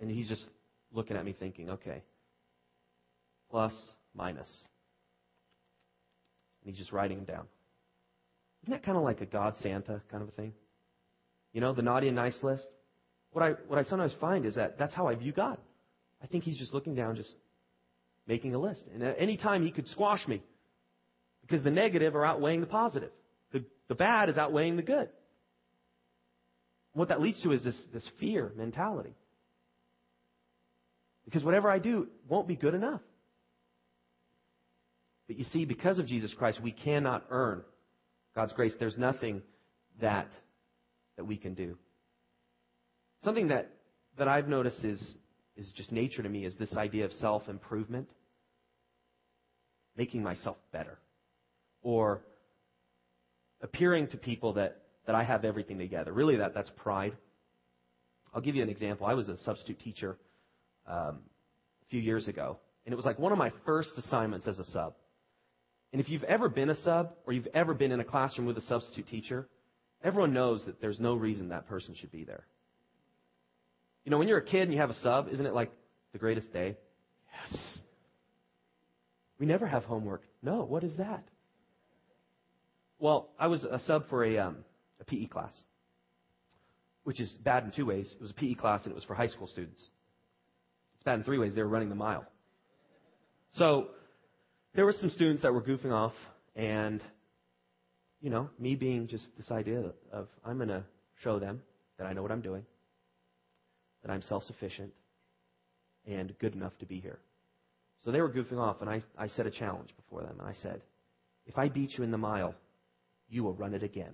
And 0.00 0.08
he's 0.08 0.28
just 0.28 0.46
looking 0.92 1.16
at 1.16 1.24
me 1.24 1.34
thinking, 1.36 1.70
okay, 1.70 2.02
plus, 3.50 3.72
minus. 4.14 4.48
And 6.62 6.70
he's 6.70 6.78
just 6.78 6.92
writing 6.92 7.18
them 7.18 7.26
down. 7.26 7.46
Isn't 8.62 8.72
that 8.72 8.84
kind 8.84 8.96
of 8.96 9.02
like 9.02 9.20
a 9.20 9.26
God 9.26 9.54
Santa 9.60 10.02
kind 10.08 10.22
of 10.22 10.28
a 10.28 10.32
thing? 10.32 10.52
You 11.52 11.60
know, 11.60 11.72
the 11.72 11.82
naughty 11.82 12.06
and 12.06 12.16
nice 12.16 12.38
list? 12.42 12.66
What 13.32 13.42
I, 13.42 13.50
what 13.66 13.78
I 13.78 13.82
sometimes 13.82 14.14
find 14.20 14.46
is 14.46 14.54
that 14.54 14.78
that's 14.78 14.94
how 14.94 15.08
I 15.08 15.16
view 15.16 15.32
God. 15.32 15.58
I 16.22 16.26
think 16.26 16.44
he's 16.44 16.58
just 16.58 16.72
looking 16.72 16.94
down, 16.94 17.16
just 17.16 17.34
making 18.26 18.54
a 18.54 18.58
list. 18.58 18.82
And 18.92 19.02
at 19.02 19.16
any 19.18 19.36
time 19.36 19.64
he 19.64 19.70
could 19.70 19.88
squash 19.88 20.26
me 20.26 20.42
because 21.42 21.62
the 21.62 21.70
negative 21.70 22.16
are 22.16 22.24
outweighing 22.24 22.60
the 22.60 22.66
positive. 22.66 23.10
The, 23.52 23.64
the 23.88 23.94
bad 23.94 24.28
is 24.28 24.38
outweighing 24.38 24.76
the 24.76 24.82
good. 24.82 25.08
What 26.94 27.08
that 27.08 27.20
leads 27.20 27.42
to 27.42 27.52
is 27.52 27.62
this, 27.64 27.76
this 27.92 28.08
fear 28.20 28.52
mentality. 28.56 29.14
Because 31.24 31.42
whatever 31.42 31.70
I 31.70 31.78
do 31.78 32.08
won't 32.28 32.46
be 32.46 32.56
good 32.56 32.74
enough. 32.74 33.00
But 35.26 35.38
you 35.38 35.44
see, 35.44 35.64
because 35.64 35.98
of 35.98 36.06
Jesus 36.06 36.32
Christ, 36.34 36.60
we 36.62 36.70
cannot 36.70 37.24
earn 37.30 37.62
God's 38.34 38.52
grace. 38.52 38.74
There's 38.78 38.98
nothing 38.98 39.42
that, 40.00 40.28
that 41.16 41.24
we 41.24 41.36
can 41.36 41.54
do. 41.54 41.78
Something 43.22 43.48
that, 43.48 43.70
that 44.18 44.28
I've 44.28 44.48
noticed 44.48 44.84
is, 44.84 45.14
is 45.56 45.70
just 45.76 45.92
nature 45.92 46.22
to 46.22 46.28
me 46.28 46.44
is 46.44 46.54
this 46.56 46.76
idea 46.76 47.04
of 47.04 47.12
self 47.12 47.48
improvement, 47.48 48.08
making 49.96 50.22
myself 50.22 50.56
better, 50.72 50.98
or 51.82 52.22
appearing 53.60 54.08
to 54.08 54.16
people 54.16 54.54
that, 54.54 54.82
that 55.06 55.14
I 55.14 55.24
have 55.24 55.44
everything 55.44 55.78
together. 55.78 56.12
Really, 56.12 56.36
that, 56.36 56.54
that's 56.54 56.70
pride. 56.76 57.16
I'll 58.34 58.40
give 58.40 58.56
you 58.56 58.62
an 58.62 58.68
example. 58.68 59.06
I 59.06 59.14
was 59.14 59.28
a 59.28 59.36
substitute 59.38 59.80
teacher 59.80 60.16
um, 60.86 61.20
a 61.82 61.86
few 61.90 62.00
years 62.00 62.26
ago, 62.26 62.58
and 62.84 62.92
it 62.92 62.96
was 62.96 63.06
like 63.06 63.18
one 63.18 63.32
of 63.32 63.38
my 63.38 63.52
first 63.64 63.90
assignments 63.96 64.48
as 64.48 64.58
a 64.58 64.64
sub. 64.66 64.94
And 65.92 66.00
if 66.00 66.08
you've 66.08 66.24
ever 66.24 66.48
been 66.48 66.70
a 66.70 66.76
sub 66.82 67.12
or 67.24 67.32
you've 67.32 67.46
ever 67.54 67.72
been 67.72 67.92
in 67.92 68.00
a 68.00 68.04
classroom 68.04 68.48
with 68.48 68.58
a 68.58 68.62
substitute 68.62 69.06
teacher, 69.06 69.48
everyone 70.02 70.32
knows 70.32 70.64
that 70.66 70.80
there's 70.80 70.98
no 70.98 71.14
reason 71.14 71.48
that 71.50 71.68
person 71.68 71.94
should 71.94 72.10
be 72.10 72.24
there. 72.24 72.44
You 74.04 74.10
know, 74.10 74.18
when 74.18 74.28
you're 74.28 74.38
a 74.38 74.44
kid 74.44 74.62
and 74.62 74.72
you 74.72 74.80
have 74.80 74.90
a 74.90 75.00
sub, 75.00 75.28
isn't 75.32 75.44
it 75.44 75.54
like 75.54 75.72
the 76.12 76.18
greatest 76.18 76.52
day? 76.52 76.76
Yes. 77.50 77.78
We 79.38 79.46
never 79.46 79.66
have 79.66 79.84
homework. 79.84 80.22
No, 80.42 80.64
what 80.64 80.84
is 80.84 80.96
that? 80.98 81.24
Well, 82.98 83.30
I 83.38 83.48
was 83.48 83.64
a 83.64 83.80
sub 83.86 84.08
for 84.08 84.24
a, 84.24 84.38
um, 84.38 84.58
a 85.00 85.04
PE 85.04 85.26
class, 85.26 85.52
which 87.02 87.20
is 87.20 87.30
bad 87.42 87.64
in 87.64 87.72
two 87.72 87.86
ways. 87.86 88.10
It 88.14 88.22
was 88.22 88.30
a 88.30 88.34
PE 88.34 88.54
class 88.54 88.84
and 88.84 88.92
it 88.92 88.94
was 88.94 89.04
for 89.04 89.14
high 89.14 89.28
school 89.28 89.46
students. 89.46 89.82
It's 90.94 91.04
bad 91.04 91.18
in 91.18 91.24
three 91.24 91.38
ways. 91.38 91.54
They 91.54 91.62
were 91.62 91.68
running 91.68 91.88
the 91.88 91.94
mile. 91.94 92.24
So 93.54 93.88
there 94.74 94.84
were 94.84 94.94
some 95.00 95.10
students 95.10 95.42
that 95.42 95.52
were 95.52 95.62
goofing 95.62 95.92
off, 95.92 96.14
and, 96.56 97.00
you 98.20 98.30
know, 98.30 98.50
me 98.58 98.74
being 98.74 99.06
just 99.06 99.28
this 99.36 99.50
idea 99.50 99.92
of 100.12 100.28
I'm 100.44 100.56
going 100.56 100.68
to 100.68 100.84
show 101.22 101.38
them 101.38 101.62
that 101.98 102.06
I 102.06 102.12
know 102.12 102.22
what 102.22 102.32
I'm 102.32 102.40
doing, 102.40 102.64
that 104.04 104.12
I'm 104.12 104.22
self 104.22 104.44
sufficient, 104.44 104.92
and 106.06 106.32
good 106.38 106.54
enough 106.54 106.76
to 106.78 106.86
be 106.86 107.00
here. 107.00 107.18
So 108.04 108.10
they 108.10 108.20
were 108.20 108.30
goofing 108.30 108.58
off, 108.58 108.82
and 108.82 108.90
I, 108.90 109.02
I 109.18 109.28
set 109.28 109.46
a 109.46 109.50
challenge 109.50 109.90
before 109.96 110.22
them, 110.22 110.36
and 110.38 110.48
I 110.48 110.54
said, 110.62 110.82
If 111.46 111.56
I 111.56 111.68
beat 111.68 111.96
you 111.96 112.04
in 112.04 112.10
the 112.10 112.18
mile, 112.18 112.54
you 113.28 113.42
will 113.42 113.54
run 113.54 113.74
it 113.74 113.82
again. 113.82 114.12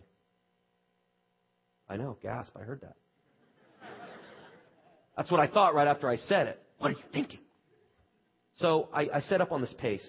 I 1.89 1.97
know, 1.97 2.17
gasp, 2.23 2.53
I 2.57 2.63
heard 2.63 2.83
that. 2.83 2.95
That's 5.17 5.31
what 5.31 5.41
I 5.41 5.49
thought 5.49 5.75
right 5.75 5.89
after 5.89 6.09
I 6.09 6.17
said 6.17 6.47
it. 6.47 6.63
What 6.79 6.93
are 6.93 6.95
you 6.95 7.03
thinking? 7.13 7.41
So 8.57 8.89
I, 8.93 9.09
I 9.15 9.21
set 9.21 9.41
up 9.41 9.51
on 9.51 9.61
this 9.61 9.75
pace. 9.79 10.07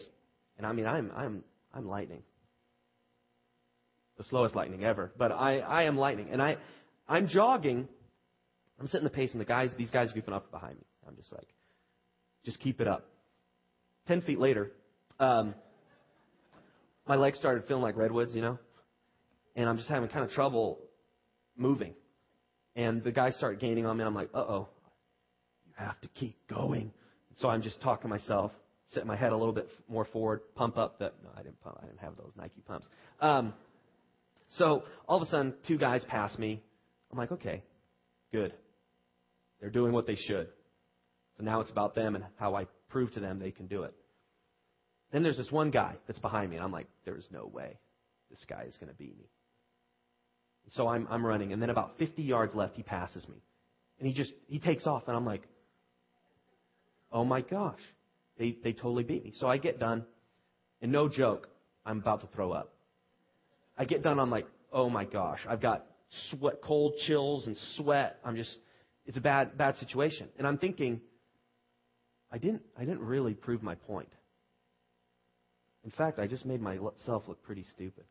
And 0.57 0.67
I 0.67 0.73
mean, 0.73 0.85
I'm, 0.85 1.11
I'm, 1.15 1.43
I'm 1.73 1.87
lightning. 1.87 2.21
The 4.17 4.23
slowest 4.25 4.55
lightning 4.55 4.83
ever. 4.83 5.11
But 5.17 5.31
I, 5.31 5.59
I 5.59 5.83
am 5.83 5.97
lightning. 5.97 6.27
And 6.31 6.41
I, 6.41 6.57
I'm 7.09 7.27
jogging. 7.27 7.87
I'm 8.81 8.87
setting 8.87 9.03
the 9.03 9.11
pace, 9.11 9.31
and 9.31 9.39
the 9.39 9.45
guys, 9.45 9.69
these 9.77 9.91
guys 9.91 10.09
goofing 10.11 10.31
off 10.31 10.41
behind 10.51 10.75
me. 10.75 10.85
I'm 11.07 11.15
just 11.15 11.31
like, 11.31 11.47
just 12.43 12.59
keep 12.59 12.81
it 12.81 12.87
up. 12.87 13.05
Ten 14.07 14.21
feet 14.21 14.39
later, 14.39 14.71
um, 15.19 15.53
my 17.07 17.15
legs 17.15 17.37
started 17.37 17.65
feeling 17.67 17.83
like 17.83 17.95
redwoods, 17.95 18.33
you 18.33 18.41
know, 18.41 18.57
and 19.55 19.69
I'm 19.69 19.77
just 19.77 19.87
having 19.87 20.09
kind 20.09 20.25
of 20.25 20.31
trouble 20.31 20.79
moving. 21.55 21.93
And 22.75 23.03
the 23.03 23.11
guys 23.11 23.35
start 23.35 23.59
gaining 23.59 23.85
on 23.85 23.97
me, 23.97 24.01
and 24.01 24.07
I'm 24.07 24.15
like, 24.15 24.29
uh 24.33 24.39
oh, 24.39 24.69
you 25.67 25.73
have 25.77 26.01
to 26.01 26.07
keep 26.07 26.35
going. 26.47 26.91
So 27.37 27.49
I'm 27.49 27.61
just 27.61 27.79
talking 27.81 28.03
to 28.03 28.07
myself 28.07 28.51
set 28.93 29.05
my 29.05 29.15
head 29.15 29.31
a 29.31 29.37
little 29.37 29.53
bit 29.53 29.69
more 29.87 30.05
forward, 30.05 30.41
pump 30.55 30.77
up 30.77 30.97
the. 30.97 31.11
No, 31.23 31.29
I 31.37 31.43
didn't 31.43 31.61
pump. 31.61 31.77
I 31.81 31.85
didn't 31.85 31.99
have 31.99 32.17
those 32.17 32.31
Nike 32.35 32.61
pumps. 32.67 32.87
Um, 33.19 33.53
so 34.57 34.83
all 35.07 35.21
of 35.21 35.27
a 35.27 35.29
sudden, 35.29 35.53
two 35.67 35.77
guys 35.77 36.03
pass 36.05 36.35
me. 36.37 36.63
I'm 37.11 37.17
like, 37.19 37.31
okay, 37.31 37.63
good. 38.31 38.53
They're 39.61 39.69
doing 39.69 39.93
what 39.93 40.07
they 40.07 40.15
should. 40.15 40.47
So 41.37 41.43
now 41.43 41.61
it's 41.61 41.71
about 41.71 41.95
them 41.95 42.15
and 42.15 42.25
how 42.37 42.55
I 42.55 42.65
prove 42.89 43.13
to 43.13 43.19
them 43.19 43.39
they 43.39 43.51
can 43.51 43.67
do 43.67 43.83
it. 43.83 43.93
Then 45.11 45.23
there's 45.23 45.37
this 45.37 45.51
one 45.51 45.71
guy 45.71 45.95
that's 46.07 46.19
behind 46.19 46.49
me, 46.49 46.57
and 46.57 46.65
I'm 46.65 46.71
like, 46.71 46.87
there's 47.05 47.27
no 47.31 47.49
way 47.53 47.77
this 48.29 48.43
guy 48.49 48.63
is 48.67 48.75
going 48.77 48.89
to 48.89 48.95
beat 48.95 49.17
me. 49.17 49.25
So 50.71 50.87
I'm, 50.87 51.07
I'm 51.09 51.25
running, 51.25 51.53
and 51.53 51.61
then 51.61 51.69
about 51.69 51.97
50 51.99 52.23
yards 52.23 52.55
left, 52.55 52.75
he 52.75 52.83
passes 52.83 53.27
me. 53.27 53.35
And 53.99 54.07
he 54.07 54.13
just, 54.13 54.31
he 54.47 54.59
takes 54.59 54.87
off, 54.87 55.03
and 55.07 55.15
I'm 55.15 55.25
like, 55.25 55.43
oh 57.11 57.25
my 57.25 57.41
gosh. 57.41 57.79
They, 58.37 58.57
they 58.63 58.71
totally 58.71 59.03
beat 59.03 59.23
me. 59.23 59.33
So 59.35 59.47
I 59.47 59.57
get 59.57 59.79
done, 59.79 60.05
and 60.81 60.91
no 60.91 61.09
joke, 61.09 61.49
I'm 61.85 61.99
about 61.99 62.21
to 62.21 62.27
throw 62.27 62.53
up. 62.53 62.73
I 63.77 63.85
get 63.85 64.01
done, 64.01 64.19
I'm 64.19 64.31
like, 64.31 64.47
oh 64.71 64.89
my 64.89 65.05
gosh, 65.05 65.39
I've 65.47 65.61
got 65.61 65.85
sweat, 66.29 66.61
cold 66.63 66.93
chills 67.05 67.47
and 67.47 67.57
sweat. 67.75 68.17
I'm 68.23 68.35
just, 68.35 68.55
it's 69.05 69.17
a 69.17 69.21
bad, 69.21 69.57
bad 69.57 69.75
situation. 69.77 70.27
And 70.37 70.47
I'm 70.47 70.57
thinking, 70.57 71.01
I 72.31 72.37
didn't, 72.37 72.61
I 72.77 72.81
didn't 72.81 73.01
really 73.01 73.33
prove 73.33 73.63
my 73.63 73.75
point. 73.75 74.09
In 75.83 75.91
fact, 75.91 76.19
I 76.19 76.27
just 76.27 76.45
made 76.45 76.61
myself 76.61 77.23
look 77.27 77.41
pretty 77.43 77.65
stupid. 77.73 78.03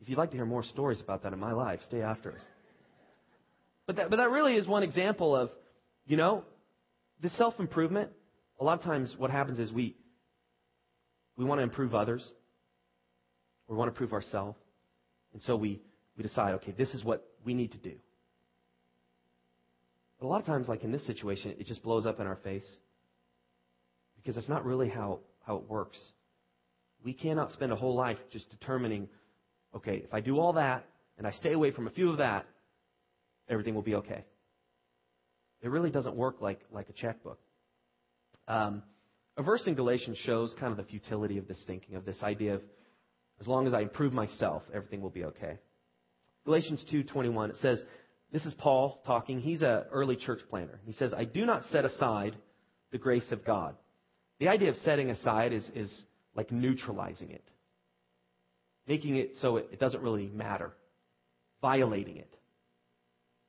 If 0.00 0.08
you'd 0.08 0.18
like 0.18 0.30
to 0.30 0.36
hear 0.36 0.46
more 0.46 0.62
stories 0.62 1.00
about 1.00 1.24
that 1.24 1.32
in 1.32 1.40
my 1.40 1.52
life, 1.52 1.80
stay 1.88 2.02
after 2.02 2.32
us. 2.32 2.42
But 3.86 3.96
that, 3.96 4.10
but 4.10 4.16
that 4.16 4.30
really 4.30 4.54
is 4.54 4.66
one 4.66 4.84
example 4.84 5.34
of, 5.34 5.50
you 6.06 6.16
know, 6.16 6.44
this 7.20 7.36
self 7.36 7.58
improvement 7.58 8.10
a 8.60 8.64
lot 8.64 8.78
of 8.78 8.84
times 8.84 9.14
what 9.18 9.30
happens 9.30 9.58
is 9.58 9.72
we 9.72 9.96
we 11.36 11.44
want 11.44 11.60
to 11.60 11.62
improve 11.62 11.94
others. 11.94 12.26
We 13.68 13.76
want 13.76 13.92
to 13.92 13.96
prove 13.96 14.12
ourselves. 14.12 14.58
And 15.32 15.42
so 15.42 15.54
we, 15.56 15.80
we 16.16 16.24
decide, 16.24 16.54
okay, 16.54 16.74
this 16.76 16.88
is 16.94 17.04
what 17.04 17.24
we 17.44 17.54
need 17.54 17.70
to 17.72 17.78
do. 17.78 17.92
But 20.18 20.26
a 20.26 20.28
lot 20.28 20.40
of 20.40 20.46
times, 20.46 20.68
like 20.68 20.82
in 20.82 20.92
this 20.92 21.06
situation, 21.06 21.54
it 21.58 21.66
just 21.66 21.82
blows 21.82 22.06
up 22.06 22.20
in 22.20 22.26
our 22.26 22.36
face. 22.36 22.66
Because 24.16 24.34
that's 24.34 24.48
not 24.48 24.64
really 24.64 24.88
how, 24.88 25.20
how 25.46 25.56
it 25.56 25.68
works. 25.68 25.98
We 27.04 27.12
cannot 27.12 27.52
spend 27.52 27.72
a 27.72 27.76
whole 27.76 27.94
life 27.94 28.18
just 28.32 28.50
determining, 28.50 29.08
okay, 29.74 30.02
if 30.04 30.12
I 30.12 30.20
do 30.20 30.38
all 30.38 30.54
that 30.54 30.84
and 31.16 31.26
I 31.26 31.30
stay 31.30 31.52
away 31.52 31.70
from 31.70 31.86
a 31.86 31.90
few 31.90 32.10
of 32.10 32.18
that, 32.18 32.46
everything 33.48 33.74
will 33.74 33.82
be 33.82 33.94
okay. 33.96 34.24
It 35.62 35.68
really 35.68 35.90
doesn't 35.90 36.16
work 36.16 36.40
like, 36.40 36.60
like 36.72 36.88
a 36.88 36.92
checkbook. 36.92 37.38
Um, 38.48 38.82
a 39.36 39.42
verse 39.42 39.62
in 39.66 39.74
Galatians 39.74 40.18
shows 40.18 40.54
kind 40.58 40.72
of 40.72 40.76
the 40.76 40.90
futility 40.90 41.38
of 41.38 41.46
this 41.46 41.62
thinking, 41.66 41.94
of 41.94 42.04
this 42.04 42.22
idea 42.22 42.56
of 42.56 42.62
as 43.40 43.46
long 43.46 43.66
as 43.68 43.74
I 43.74 43.80
improve 43.80 44.12
myself, 44.12 44.62
everything 44.74 45.00
will 45.00 45.10
be 45.10 45.24
okay. 45.26 45.58
Galatians 46.44 46.84
2:21 46.90 47.50
it 47.50 47.56
says, 47.58 47.80
this 48.32 48.44
is 48.44 48.54
Paul 48.54 49.00
talking. 49.06 49.40
He's 49.40 49.62
an 49.62 49.84
early 49.90 50.16
church 50.16 50.40
planner. 50.50 50.80
He 50.84 50.92
says, 50.92 51.14
"I 51.14 51.24
do 51.24 51.46
not 51.46 51.64
set 51.66 51.84
aside 51.84 52.36
the 52.90 52.98
grace 52.98 53.30
of 53.32 53.44
God." 53.44 53.76
The 54.38 54.48
idea 54.48 54.70
of 54.70 54.76
setting 54.76 55.10
aside 55.10 55.52
is 55.52 55.68
is 55.74 56.02
like 56.34 56.52
neutralizing 56.52 57.30
it, 57.30 57.44
making 58.86 59.16
it 59.16 59.36
so 59.40 59.56
it, 59.56 59.68
it 59.72 59.80
doesn't 59.80 60.02
really 60.02 60.28
matter, 60.28 60.72
violating 61.60 62.16
it. 62.16 62.32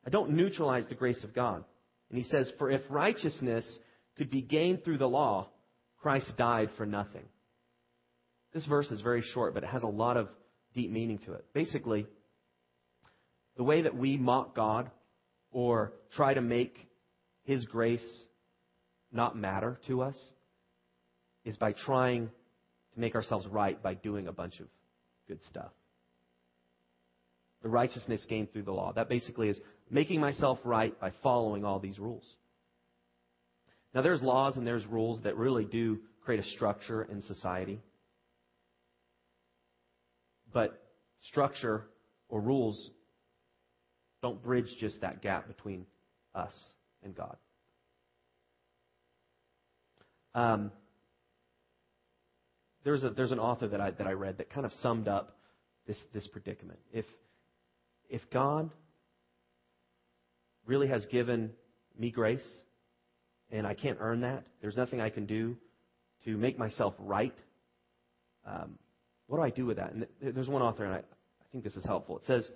I 0.06 0.10
don't 0.10 0.32
neutralize 0.32 0.88
the 0.88 0.96
grace 0.96 1.24
of 1.24 1.34
God. 1.34 1.64
And 2.10 2.18
he 2.18 2.24
says, 2.24 2.52
"For 2.58 2.72
if 2.72 2.82
righteousness 2.90 3.66
could 4.18 4.30
be 4.30 4.42
gained 4.42 4.84
through 4.84 4.98
the 4.98 5.10
law, 5.10 5.50
Christ 6.02 6.36
died 6.38 6.70
for 6.78 6.86
nothing. 6.86 7.26
This 8.54 8.66
verse 8.66 8.90
is 8.92 9.02
very 9.02 9.22
short, 9.22 9.54
but 9.54 9.64
it 9.64 9.70
has 9.70 9.84
a 9.84 9.88
lot 9.88 10.18
of 10.18 10.30
deep 10.74 10.92
meaning 10.92 11.20
to 11.20 11.34
it. 11.34 11.46
Basically, 11.54 12.08
the 13.60 13.64
way 13.66 13.82
that 13.82 13.94
we 13.94 14.16
mock 14.16 14.56
God 14.56 14.90
or 15.52 15.92
try 16.16 16.34
to 16.34 16.40
make 16.40 16.88
His 17.44 17.66
grace 17.66 18.24
not 19.12 19.36
matter 19.36 19.78
to 19.88 20.02
us 20.02 20.18
is 21.44 21.58
by 21.58 21.74
trying 21.74 22.30
to 22.94 23.00
make 23.00 23.16
ourselves 23.16 23.46
right 23.48 23.84
by 23.84 23.96
doing 23.96 24.30
a 24.30 24.32
bunch 24.32 24.62
of 24.62 24.68
good 25.28 25.42
stuff. 25.50 25.72
the 27.62 27.68
righteousness 27.68 28.26
gained 28.30 28.54
through 28.54 28.64
the 28.64 28.72
law. 28.72 28.94
That 28.94 29.10
basically 29.10 29.50
is 29.50 29.60
making 29.92 30.22
myself 30.22 30.60
right 30.64 30.98
by 30.98 31.12
following 31.22 31.66
all 31.66 31.80
these 31.80 32.00
rules. 32.00 32.24
Now, 33.94 34.02
there's 34.02 34.22
laws 34.22 34.56
and 34.56 34.66
there's 34.66 34.86
rules 34.86 35.22
that 35.24 35.36
really 35.36 35.66
do 35.66 36.00
create 36.24 36.40
a 36.40 36.48
structure 36.52 37.04
in 37.04 37.22
society. 37.24 37.82
But 40.54 40.82
structure 41.24 41.84
or 42.30 42.40
rules 42.40 42.92
don't 44.22 44.42
bridge 44.44 44.68
just 44.80 45.02
that 45.02 45.22
gap 45.22 45.48
between 45.48 45.86
us 46.36 46.54
and 47.04 47.16
God. 47.16 47.38
Um, 50.36 50.72
there's, 52.84 53.04
a, 53.04 53.10
there's 53.10 53.32
an 53.32 53.40
author 53.40 53.68
that 53.68 53.82
I, 53.82 53.92
that 53.92 54.08
I 54.08 54.12
read 54.12 54.38
that 54.38 54.50
kind 54.50 54.66
of 54.66 54.72
summed 54.82 55.08
up 55.08 55.38
this, 55.88 55.98
this 56.14 56.28
predicament. 56.28 56.80
If, 56.94 57.06
if 58.10 58.22
God 58.32 58.70
really 60.66 60.88
has 60.88 61.06
given 61.06 61.52
me 61.98 62.12
grace, 62.12 62.46
and 63.52 63.66
I 63.66 63.74
can't 63.74 63.98
earn 64.00 64.22
that, 64.22 64.44
there's 64.62 64.78
nothing 64.78 65.02
I 65.02 65.10
can 65.10 65.26
do 65.26 65.58
to 66.26 66.38
make 66.38 66.60
myself 66.60 66.94
right, 67.00 67.36
um, 68.46 68.78
what 69.28 69.38
do 69.38 69.44
I 69.44 69.50
do 69.50 69.66
with 69.66 69.78
that? 69.78 69.94
And 69.94 70.06
there's 70.22 70.48
one 70.48 70.62
author, 70.62 70.86
and 70.86 70.94
I, 70.94 70.98
I 70.98 71.46
think 71.52 71.64
this 71.64 71.76
is 71.76 71.86
helpful. 71.86 72.18
It 72.18 72.26
says, 72.26 72.50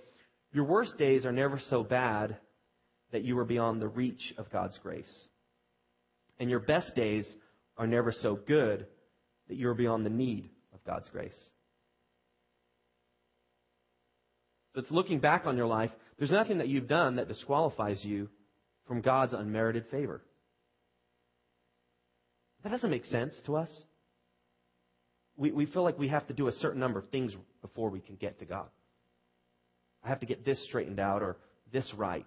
Your 0.54 0.66
worst 0.66 0.98
days 0.98 1.26
are 1.26 1.32
never 1.32 1.60
so 1.70 1.84
bad 1.84 2.38
that 3.12 3.24
you 3.24 3.38
are 3.40 3.46
beyond 3.46 3.82
the 3.82 3.88
reach 3.88 4.34
of 4.38 4.52
God's 4.52 4.78
grace. 4.80 5.12
And 6.40 6.50
your 6.50 6.60
best 6.60 6.96
days 6.96 7.28
are 7.78 7.88
never 7.88 8.12
so 8.12 8.36
good 8.36 8.86
that 9.48 9.58
you 9.58 9.68
are 9.70 9.74
beyond 9.74 10.06
the 10.06 10.12
need 10.12 10.50
of 10.74 10.84
God's 10.86 11.10
grace. 11.10 11.36
So 14.74 14.82
it's 14.82 14.92
looking 14.92 15.20
back 15.20 15.46
on 15.46 15.58
your 15.58 15.68
life. 15.68 15.92
There's 16.18 16.32
nothing 16.32 16.60
that 16.60 16.68
you've 16.68 16.88
done 16.88 17.16
that 17.16 17.28
disqualifies 17.28 18.04
you 18.04 18.30
from 18.88 19.02
God's 19.02 19.34
unmerited 19.34 19.86
favor. 19.92 20.22
That 22.64 22.72
doesn't 22.72 22.90
make 22.90 23.06
sense 23.06 23.40
to 23.46 23.58
us. 23.58 23.70
We, 25.36 25.52
we 25.52 25.66
feel 25.66 25.84
like 25.84 25.98
we 25.98 26.10
have 26.10 26.28
to 26.28 26.34
do 26.34 26.48
a 26.48 26.52
certain 26.54 26.80
number 26.80 27.00
of 27.00 27.10
things 27.10 27.36
before 27.62 27.90
we 27.90 28.00
can 28.00 28.16
get 28.16 28.40
to 28.40 28.46
God. 28.46 28.68
I 30.04 30.10
have 30.10 30.20
to 30.20 30.26
get 30.26 30.46
this 30.46 30.64
straightened 30.66 31.00
out 31.00 31.22
or 31.22 31.38
this 31.72 31.92
right. 31.96 32.26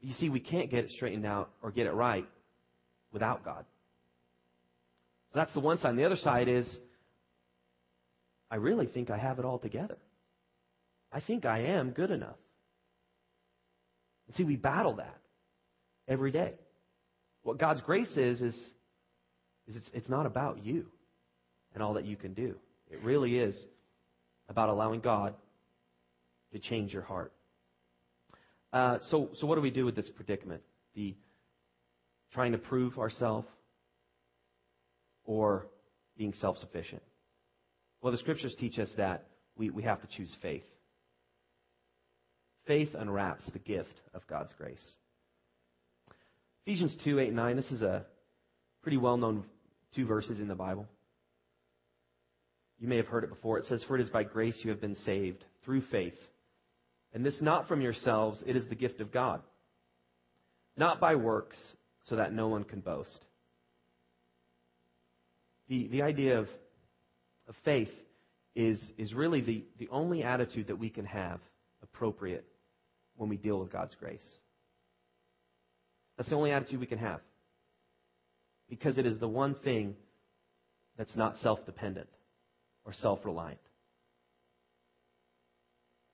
You 0.00 0.12
see, 0.14 0.28
we 0.28 0.40
can't 0.40 0.70
get 0.70 0.84
it 0.84 0.90
straightened 0.92 1.26
out 1.26 1.50
or 1.62 1.70
get 1.70 1.86
it 1.86 1.92
right 1.92 2.26
without 3.12 3.44
God. 3.44 3.64
So 5.32 5.38
that's 5.38 5.52
the 5.52 5.60
one 5.60 5.78
side. 5.78 5.90
And 5.90 5.98
the 5.98 6.04
other 6.04 6.16
side 6.16 6.48
is, 6.48 6.68
I 8.50 8.56
really 8.56 8.86
think 8.86 9.10
I 9.10 9.18
have 9.18 9.38
it 9.38 9.44
all 9.44 9.58
together. 9.58 9.98
I 11.12 11.20
think 11.20 11.44
I 11.44 11.60
am 11.64 11.90
good 11.90 12.10
enough. 12.10 12.36
see, 14.36 14.44
we 14.44 14.56
battle 14.56 14.96
that 14.96 15.18
every 16.06 16.32
day. 16.32 16.54
What 17.42 17.58
God's 17.58 17.80
grace 17.82 18.14
is, 18.16 18.40
is, 18.40 18.54
is 19.66 19.76
it's, 19.76 19.90
it's 19.92 20.08
not 20.08 20.26
about 20.26 20.64
you 20.64 20.86
and 21.74 21.82
all 21.82 21.94
that 21.94 22.04
you 22.04 22.16
can 22.16 22.34
do. 22.34 22.56
It 22.90 23.02
really 23.02 23.38
is 23.38 23.58
about 24.48 24.68
allowing 24.68 25.00
God 25.00 25.34
to 26.52 26.58
change 26.58 26.92
your 26.92 27.02
heart. 27.02 27.32
Uh, 28.72 28.98
so, 29.10 29.30
so 29.34 29.46
what 29.46 29.54
do 29.54 29.60
we 29.60 29.70
do 29.70 29.84
with 29.84 29.96
this 29.96 30.08
predicament? 30.14 30.62
The 30.94 31.14
trying 32.32 32.52
to 32.52 32.58
prove 32.58 32.98
ourselves 32.98 33.48
or 35.24 35.66
being 36.16 36.32
self 36.34 36.58
sufficient? 36.58 37.02
Well, 38.02 38.12
the 38.12 38.18
scriptures 38.18 38.54
teach 38.58 38.78
us 38.78 38.90
that 38.96 39.26
we, 39.56 39.70
we 39.70 39.82
have 39.82 40.00
to 40.00 40.16
choose 40.16 40.34
faith. 40.42 40.64
Faith 42.66 42.90
unwraps 42.96 43.48
the 43.52 43.58
gift 43.58 43.94
of 44.14 44.26
God's 44.28 44.52
grace. 44.58 44.84
Ephesians 46.66 46.94
2 47.02 47.18
8 47.18 47.32
9, 47.32 47.56
this 47.56 47.70
is 47.70 47.82
a 47.82 48.04
pretty 48.82 48.98
well 48.98 49.16
known 49.16 49.44
two 49.94 50.06
verses 50.06 50.38
in 50.38 50.48
the 50.48 50.54
Bible. 50.54 50.86
You 52.78 52.86
may 52.86 52.96
have 52.96 53.06
heard 53.06 53.24
it 53.24 53.30
before. 53.30 53.58
It 53.58 53.64
says, 53.64 53.82
For 53.88 53.96
it 53.96 54.02
is 54.02 54.10
by 54.10 54.22
grace 54.22 54.60
you 54.62 54.70
have 54.70 54.80
been 54.80 54.94
saved 54.96 55.44
through 55.64 55.82
faith. 55.90 56.14
And 57.12 57.24
this 57.24 57.40
not 57.40 57.68
from 57.68 57.80
yourselves, 57.80 58.42
it 58.46 58.56
is 58.56 58.66
the 58.68 58.74
gift 58.74 59.00
of 59.00 59.12
God. 59.12 59.40
Not 60.76 61.00
by 61.00 61.16
works, 61.16 61.56
so 62.04 62.16
that 62.16 62.32
no 62.32 62.48
one 62.48 62.64
can 62.64 62.80
boast. 62.80 63.24
The, 65.68 65.88
the 65.88 66.02
idea 66.02 66.38
of, 66.38 66.48
of 67.48 67.54
faith 67.64 67.90
is, 68.54 68.80
is 68.96 69.12
really 69.12 69.40
the, 69.40 69.64
the 69.78 69.88
only 69.90 70.22
attitude 70.22 70.68
that 70.68 70.78
we 70.78 70.90
can 70.90 71.04
have 71.04 71.40
appropriate 71.82 72.44
when 73.16 73.28
we 73.28 73.36
deal 73.36 73.58
with 73.58 73.72
God's 73.72 73.94
grace. 74.00 74.24
That's 76.16 76.28
the 76.28 76.36
only 76.36 76.50
attitude 76.50 76.80
we 76.80 76.86
can 76.86 76.98
have. 76.98 77.20
Because 78.68 78.98
it 78.98 79.06
is 79.06 79.18
the 79.18 79.28
one 79.28 79.54
thing 79.54 79.94
that's 80.96 81.14
not 81.16 81.38
self 81.38 81.64
dependent 81.64 82.08
or 82.84 82.92
self 82.92 83.20
reliant. 83.24 83.60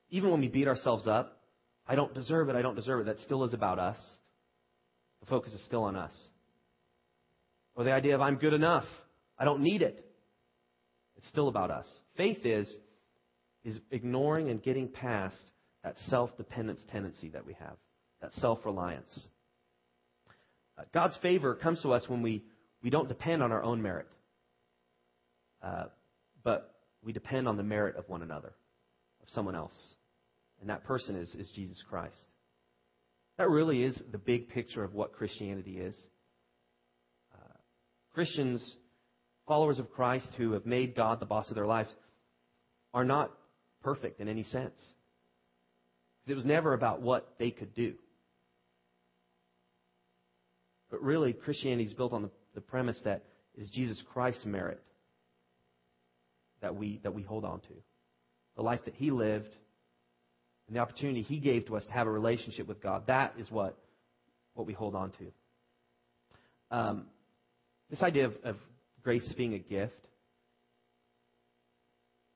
Even 0.09 0.31
when 0.31 0.39
we 0.39 0.47
beat 0.47 0.67
ourselves 0.67 1.07
up, 1.07 1.41
I 1.87 1.95
don't 1.95 2.13
deserve 2.13 2.49
it, 2.49 2.55
I 2.55 2.61
don't 2.61 2.75
deserve 2.75 3.01
it, 3.01 3.05
that 3.05 3.19
still 3.19 3.43
is 3.43 3.53
about 3.53 3.79
us. 3.79 3.97
The 5.21 5.27
focus 5.27 5.53
is 5.53 5.63
still 5.65 5.83
on 5.83 5.95
us. 5.95 6.13
Or 7.75 7.83
the 7.83 7.91
idea 7.91 8.15
of 8.15 8.21
I'm 8.21 8.35
good 8.35 8.53
enough, 8.53 8.85
I 9.37 9.45
don't 9.45 9.61
need 9.61 9.81
it. 9.81 10.05
It's 11.17 11.27
still 11.27 11.47
about 11.47 11.71
us. 11.71 11.85
Faith 12.17 12.45
is 12.45 12.71
is 13.65 13.79
ignoring 13.89 14.49
and 14.49 14.61
getting 14.61 14.87
past 14.87 15.35
that 15.83 15.95
self-dependence 16.07 16.79
tendency 16.91 17.29
that 17.29 17.45
we 17.45 17.53
have, 17.53 17.75
that 18.21 18.31
self-reliance. 18.33 19.27
Uh, 20.77 20.83
God's 20.93 21.17
favor 21.17 21.55
comes 21.55 21.81
to 21.81 21.91
us 21.91 22.07
when 22.07 22.21
we, 22.21 22.43
we 22.83 22.89
don't 22.89 23.07
depend 23.07 23.41
on 23.41 23.51
our 23.51 23.63
own 23.63 23.81
merit, 23.81 24.07
uh, 25.63 25.85
but 26.43 26.75
we 27.03 27.11
depend 27.11 27.47
on 27.47 27.57
the 27.57 27.63
merit 27.63 27.95
of 27.95 28.07
one 28.07 28.21
another, 28.21 28.53
of 29.25 29.33
someone 29.33 29.55
else. 29.55 29.75
And 30.61 30.69
that 30.69 30.83
person 30.83 31.15
is, 31.15 31.33
is 31.35 31.49
Jesus 31.55 31.81
Christ. 31.89 32.15
That 33.37 33.49
really 33.49 33.83
is 33.83 33.99
the 34.11 34.17
big 34.17 34.49
picture 34.49 34.83
of 34.83 34.93
what 34.93 35.13
Christianity 35.13 35.77
is. 35.77 35.95
Uh, 37.33 37.57
Christians, 38.13 38.63
followers 39.47 39.79
of 39.79 39.91
Christ 39.91 40.27
who 40.37 40.53
have 40.53 40.65
made 40.65 40.95
God 40.95 41.19
the 41.19 41.25
boss 41.25 41.49
of 41.49 41.55
their 41.55 41.65
lives, 41.65 41.89
are 42.93 43.03
not 43.03 43.31
perfect 43.83 44.21
in 44.21 44.29
any 44.29 44.43
sense. 44.43 44.79
It 46.27 46.33
was 46.33 46.45
never 46.45 46.73
about 46.73 47.01
what 47.01 47.35
they 47.37 47.51
could 47.51 47.75
do. 47.75 47.93
But 50.89 51.03
really, 51.03 51.33
Christianity 51.33 51.83
is 51.83 51.93
built 51.93 52.13
on 52.13 52.23
the, 52.23 52.29
the 52.55 52.61
premise 52.61 52.99
that 53.03 53.23
is 53.55 53.69
Jesus 53.69 54.01
Christ's 54.13 54.45
merit 54.45 54.81
that 56.61 56.75
we, 56.75 56.99
that 57.03 57.13
we 57.13 57.21
hold 57.21 57.43
on 57.43 57.59
to. 57.61 57.73
The 58.55 58.63
life 58.63 58.81
that 58.85 58.95
he 58.95 59.11
lived 59.11 59.53
and 60.67 60.75
the 60.75 60.79
opportunity 60.79 61.21
he 61.21 61.39
gave 61.39 61.67
to 61.67 61.77
us 61.77 61.85
to 61.85 61.91
have 61.91 62.07
a 62.07 62.11
relationship 62.11 62.67
with 62.67 62.81
God. 62.81 63.03
That 63.07 63.33
is 63.37 63.51
what, 63.51 63.77
what 64.53 64.65
we 64.65 64.73
hold 64.73 64.95
on 64.95 65.11
to. 65.11 66.75
Um, 66.75 67.05
this 67.89 68.01
idea 68.01 68.25
of, 68.25 68.33
of 68.43 68.55
grace 69.03 69.31
being 69.37 69.53
a 69.53 69.59
gift, 69.59 69.93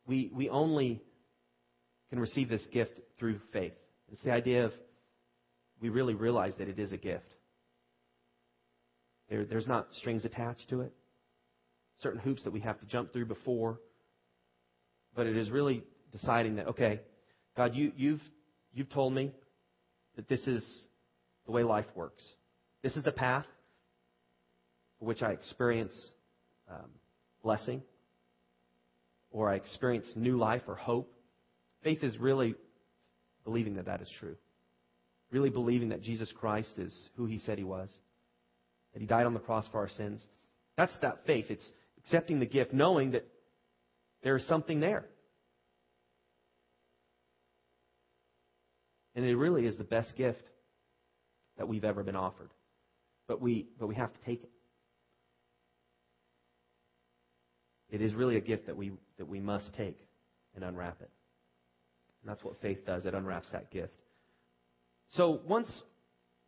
we, 0.06 0.30
we 0.34 0.50
only 0.50 1.02
can 2.10 2.20
receive 2.20 2.50
this 2.50 2.66
gift 2.72 3.00
through 3.18 3.40
faith. 3.52 3.74
It's 4.12 4.22
the 4.24 4.32
idea 4.32 4.66
of 4.66 4.74
we 5.82 5.90
really 5.90 6.14
realize 6.14 6.54
that 6.58 6.68
it 6.68 6.80
is 6.80 6.92
a 6.92 6.98
gift. 6.98 7.26
There, 9.30 9.46
there's 9.46 9.68
not 9.68 9.88
strings 9.94 10.26
attached 10.26 10.70
to 10.70 10.82
it, 10.82 10.94
certain 12.02 12.20
hoops 12.20 12.44
that 12.44 12.52
we 12.52 12.60
have 12.62 12.80
to 12.80 12.86
jump 12.88 13.14
through 13.14 13.26
before, 13.26 13.80
but 15.16 15.28
it 15.28 15.38
is 15.38 15.50
really 15.50 15.84
deciding 16.12 16.56
that, 16.56 16.68
okay, 16.68 17.02
God, 17.56 17.76
you, 17.76 17.92
you've, 17.96 18.22
you've 18.74 18.90
told 18.90 19.14
me 19.14 19.32
that 20.16 20.28
this 20.28 20.46
is 20.48 20.66
the 21.46 21.52
way 21.52 21.64
life 21.64 21.86
works. 21.96 22.24
This 22.82 22.96
is 22.96 23.04
the 23.04 23.12
path 23.12 23.46
for 25.00 25.06
which 25.06 25.22
I 25.22 25.32
experience 25.32 25.94
um, 26.70 26.90
blessing 27.44 27.82
or 29.32 29.50
I 29.50 29.56
experience 29.56 30.08
new 30.16 30.38
life 30.38 30.64
or 30.68 30.76
hope. 30.76 31.12
Faith 31.84 32.04
is 32.04 32.18
really 32.18 32.56
believing 33.44 33.76
that 33.76 33.86
that 33.86 34.02
is 34.02 34.10
true. 34.20 34.36
Really 35.32 35.50
believing 35.50 35.90
that 35.90 36.02
Jesus 36.02 36.32
Christ 36.40 36.74
is 36.78 36.94
who 37.16 37.26
he 37.26 37.40
said 37.40 37.58
he 37.58 37.64
was, 37.64 37.90
that 38.94 39.00
he 39.00 39.06
died 39.06 39.26
on 39.26 39.34
the 39.34 39.40
cross 39.40 39.66
for 39.72 39.80
our 39.80 39.90
sins. 39.90 40.22
That's 40.76 40.94
that 41.02 41.26
faith. 41.26 41.46
It's 41.50 41.70
accepting 42.00 42.40
the 42.40 42.46
gift, 42.46 42.74
knowing 42.74 43.12
that 43.12 43.28
there 44.24 44.36
is 44.36 44.48
something 44.48 44.80
there. 44.80 45.06
And 49.20 49.28
it 49.28 49.36
really 49.36 49.66
is 49.66 49.78
the 49.78 49.84
best 49.84 50.16
gift 50.16 50.42
that 51.58 51.68
we've 51.68 51.84
ever 51.84 52.04
been 52.04 52.16
offered. 52.16 52.52
But 53.28 53.42
we, 53.42 53.68
but 53.78 53.88
we 53.88 53.96
have 53.96 54.14
to 54.14 54.20
take 54.26 54.42
it. 54.42 54.50
It 57.90 58.02
is 58.02 58.14
really 58.14 58.38
a 58.38 58.40
gift 58.40 58.68
that 58.68 58.78
we, 58.78 58.94
that 59.18 59.28
we 59.28 59.42
must 59.42 59.74
take 59.76 59.98
and 60.56 60.64
unwrap 60.64 61.02
it. 61.02 61.10
And 62.22 62.32
that's 62.32 62.42
what 62.46 62.62
faith 62.62 62.86
does. 62.86 63.06
It 63.06 63.14
unwraps 63.14 63.50
that 63.52 63.70
gift. 63.72 63.92
So 65.10 65.42
once, 65.46 65.70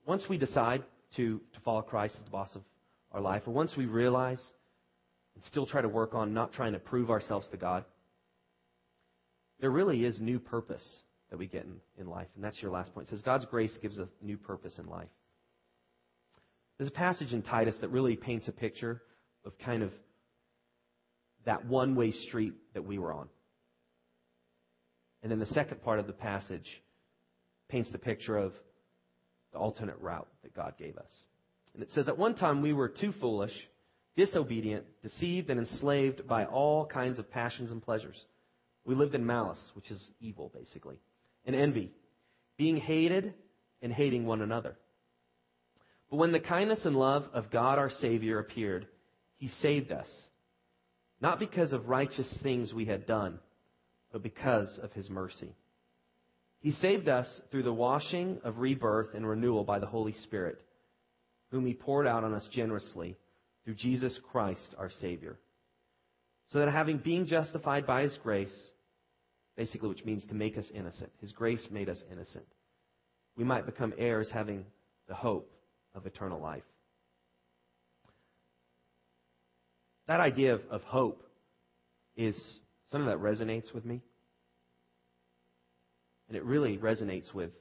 once 0.05 0.23
we 0.29 0.37
decide 0.37 0.85
to, 1.17 1.41
to 1.53 1.59
follow 1.65 1.81
Christ 1.81 2.15
as 2.19 2.23
the 2.23 2.31
boss 2.31 2.55
of 2.55 2.61
our 3.11 3.19
life, 3.19 3.41
or 3.47 3.51
once 3.51 3.75
we 3.75 3.85
realize 3.85 4.41
and 5.35 5.43
still 5.43 5.65
try 5.65 5.81
to 5.81 5.89
work 5.89 6.15
on 6.15 6.33
not 6.33 6.53
trying 6.53 6.71
to 6.71 6.79
prove 6.79 7.09
ourselves 7.09 7.49
to 7.51 7.57
God, 7.57 7.83
there 9.59 9.71
really 9.71 10.05
is 10.05 10.21
new 10.21 10.39
purpose 10.39 11.01
that 11.31 11.37
we 11.37 11.47
get 11.47 11.63
in, 11.63 11.77
in 11.97 12.07
life. 12.07 12.27
And 12.35 12.43
that's 12.43 12.61
your 12.61 12.71
last 12.71 12.93
point. 12.93 13.07
It 13.07 13.11
says 13.11 13.21
God's 13.23 13.45
grace 13.45 13.75
gives 13.81 13.97
a 13.97 14.07
new 14.21 14.37
purpose 14.37 14.77
in 14.77 14.85
life. 14.85 15.09
There's 16.77 16.89
a 16.89 16.93
passage 16.93 17.33
in 17.33 17.41
Titus 17.41 17.75
that 17.81 17.89
really 17.89 18.15
paints 18.15 18.47
a 18.47 18.51
picture 18.51 19.01
of 19.45 19.57
kind 19.59 19.81
of 19.81 19.91
that 21.45 21.65
one 21.65 21.95
way 21.95 22.11
street 22.11 22.53
that 22.73 22.85
we 22.85 22.99
were 22.99 23.13
on. 23.13 23.27
And 25.23 25.31
then 25.31 25.39
the 25.39 25.45
second 25.47 25.83
part 25.83 25.99
of 25.99 26.07
the 26.07 26.13
passage 26.13 26.67
paints 27.69 27.89
the 27.91 27.97
picture 27.97 28.37
of 28.37 28.53
the 29.53 29.59
alternate 29.59 29.99
route 29.99 30.27
that 30.43 30.55
God 30.55 30.73
gave 30.77 30.97
us. 30.97 31.11
And 31.73 31.83
it 31.83 31.89
says, 31.93 32.07
At 32.07 32.17
one 32.17 32.35
time 32.35 32.61
we 32.61 32.73
were 32.73 32.89
too 32.89 33.13
foolish, 33.21 33.53
disobedient, 34.17 34.85
deceived, 35.03 35.49
and 35.49 35.59
enslaved 35.59 36.27
by 36.27 36.45
all 36.45 36.85
kinds 36.85 37.19
of 37.19 37.31
passions 37.31 37.71
and 37.71 37.81
pleasures. 37.81 38.17
We 38.83 38.95
lived 38.95 39.15
in 39.15 39.25
malice, 39.25 39.61
which 39.75 39.91
is 39.91 40.03
evil, 40.19 40.51
basically, 40.53 40.97
and 41.45 41.55
envy, 41.55 41.91
being 42.57 42.77
hated 42.77 43.33
and 43.81 43.91
hating 43.91 44.25
one 44.25 44.41
another. 44.41 44.75
But 46.09 46.17
when 46.17 46.31
the 46.31 46.39
kindness 46.39 46.85
and 46.85 46.95
love 46.95 47.23
of 47.33 47.51
God 47.51 47.79
our 47.79 47.89
Savior 47.89 48.39
appeared, 48.39 48.87
He 49.37 49.47
saved 49.61 49.91
us, 49.91 50.09
not 51.21 51.39
because 51.39 51.71
of 51.71 51.87
righteous 51.87 52.37
things 52.43 52.73
we 52.73 52.85
had 52.85 53.07
done, 53.07 53.39
but 54.11 54.21
because 54.21 54.79
of 54.83 54.91
His 54.91 55.09
mercy. 55.09 55.55
He 56.59 56.71
saved 56.71 57.07
us 57.07 57.27
through 57.49 57.63
the 57.63 57.73
washing 57.73 58.39
of 58.43 58.59
rebirth 58.59 59.15
and 59.15 59.27
renewal 59.27 59.63
by 59.63 59.79
the 59.79 59.87
Holy 59.87 60.13
Spirit, 60.13 60.61
whom 61.49 61.65
He 61.65 61.73
poured 61.73 62.05
out 62.05 62.23
on 62.23 62.33
us 62.33 62.47
generously 62.51 63.17
through 63.63 63.75
Jesus 63.75 64.19
Christ 64.31 64.75
our 64.77 64.91
Savior. 64.99 65.39
So 66.51 66.59
that 66.59 66.69
having 66.69 66.97
been 66.97 67.25
justified 67.25 67.87
by 67.87 68.03
His 68.03 68.17
grace, 68.21 68.53
basically, 69.55 69.89
which 69.89 70.05
means 70.05 70.25
to 70.27 70.33
make 70.33 70.57
us 70.57 70.69
innocent, 70.73 71.11
His 71.19 71.31
grace 71.31 71.67
made 71.71 71.89
us 71.89 72.01
innocent, 72.11 72.45
we 73.35 73.43
might 73.43 73.65
become 73.65 73.93
heirs 73.97 74.29
having 74.31 74.65
the 75.07 75.15
hope 75.15 75.51
of 75.95 76.05
eternal 76.05 76.39
life. 76.39 76.63
That 80.07 80.19
idea 80.19 80.55
of, 80.55 80.61
of 80.69 80.83
hope 80.83 81.23
is 82.15 82.35
something 82.91 83.07
that 83.07 83.19
resonates 83.19 83.73
with 83.73 83.85
me. 83.85 84.01
And 86.27 86.37
it 86.37 86.43
really 86.45 86.77
resonates 86.77 87.33
with, 87.33 87.51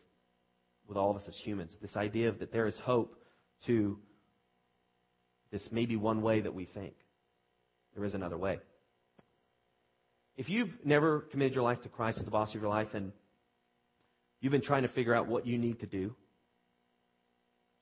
with 0.87 0.97
all 0.97 1.11
of 1.11 1.17
us 1.17 1.25
as 1.29 1.37
humans. 1.37 1.73
This 1.81 1.97
idea 1.97 2.29
of 2.29 2.39
that 2.41 2.53
there 2.53 2.67
is 2.67 2.77
hope 2.85 3.17
to 3.67 3.99
this 5.51 5.69
maybe 5.71 5.97
one 5.97 6.23
way 6.23 6.41
that 6.41 6.55
we 6.55 6.67
think. 6.67 6.95
There 7.95 8.05
is 8.05 8.15
another 8.15 8.39
way. 8.39 8.59
If 10.41 10.49
you've 10.49 10.71
never 10.87 11.21
committed 11.21 11.53
your 11.53 11.65
life 11.65 11.83
to 11.83 11.91
Christ 11.91 12.17
as 12.17 12.25
the 12.25 12.31
boss 12.31 12.55
of 12.55 12.63
your 12.63 12.71
life 12.71 12.89
and 12.95 13.13
you've 14.41 14.53
been 14.53 14.63
trying 14.63 14.85
to 14.85 14.89
figure 14.89 15.15
out 15.15 15.27
what 15.27 15.47
you 15.47 15.59
need 15.59 15.81
to 15.81 15.87
do 15.87 16.15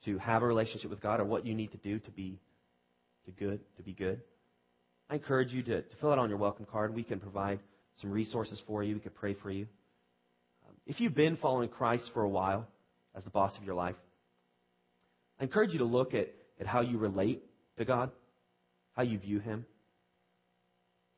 to 0.07 0.19
have 0.19 0.43
a 0.43 0.47
relationship 0.47 0.91
with 0.91 1.01
God 1.01 1.21
or 1.21 1.25
what 1.25 1.47
you 1.47 1.55
need 1.55 1.71
to 1.71 1.77
do 1.77 2.01
to 2.01 2.11
be 2.11 2.41
to 3.27 3.31
good, 3.31 3.61
to 3.77 3.83
be 3.85 3.93
good, 3.93 4.23
I 5.09 5.15
encourage 5.15 5.53
you 5.53 5.63
to, 5.63 5.83
to 5.83 5.97
fill 6.01 6.13
it 6.13 6.19
on 6.19 6.31
your 6.31 6.39
welcome 6.39 6.67
card. 6.69 6.93
We 6.97 7.05
can 7.05 7.21
provide 7.21 7.61
some 8.01 8.11
resources 8.11 8.61
for 8.67 8.83
you. 8.83 8.95
We 8.95 9.03
can 9.03 9.13
pray 9.13 9.35
for 9.35 9.53
you. 9.53 9.69
Um, 10.69 10.75
if 10.85 10.99
you've 10.99 11.15
been 11.15 11.37
following 11.37 11.69
Christ 11.69 12.11
for 12.13 12.23
a 12.25 12.29
while 12.29 12.67
as 13.15 13.23
the 13.23 13.31
boss 13.31 13.57
of 13.57 13.63
your 13.63 13.77
life, 13.77 13.95
I 15.39 15.45
encourage 15.45 15.73
you 15.73 15.79
to 15.79 15.85
look 15.85 16.13
at, 16.13 16.35
at 16.59 16.67
how 16.67 16.81
you 16.81 16.99
relate 16.99 17.41
to 17.77 17.85
God, 17.85 18.11
how 18.95 19.05
you 19.05 19.17
view 19.17 19.39
Him. 19.39 19.65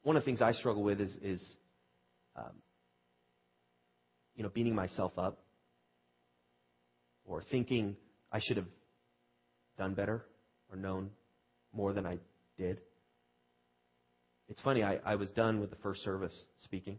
One 0.03 0.17
of 0.17 0.23
the 0.23 0.25
things 0.25 0.41
I 0.41 0.53
struggle 0.53 0.83
with 0.83 1.01
is, 1.01 1.15
is 1.23 1.43
um, 2.37 2.53
you 4.35 4.43
know, 4.43 4.49
beating 4.49 4.75
myself 4.75 5.13
up 5.19 5.39
or 7.27 7.43
thinking 7.51 7.97
I 8.33 8.41
should 8.41 8.57
have 8.57 8.67
done 9.79 9.95
better 9.95 10.25
or 10.71 10.77
known 10.77 11.11
more 11.73 11.93
than 11.93 12.07
I 12.07 12.19
did. 12.57 12.81
It's 14.49 14.61
funny, 14.63 14.83
I, 14.83 14.99
I 15.05 15.15
was 15.15 15.31
done 15.31 15.61
with 15.61 15.71
the 15.71 15.77
first 15.77 16.03
service 16.03 16.37
speaking. 16.65 16.99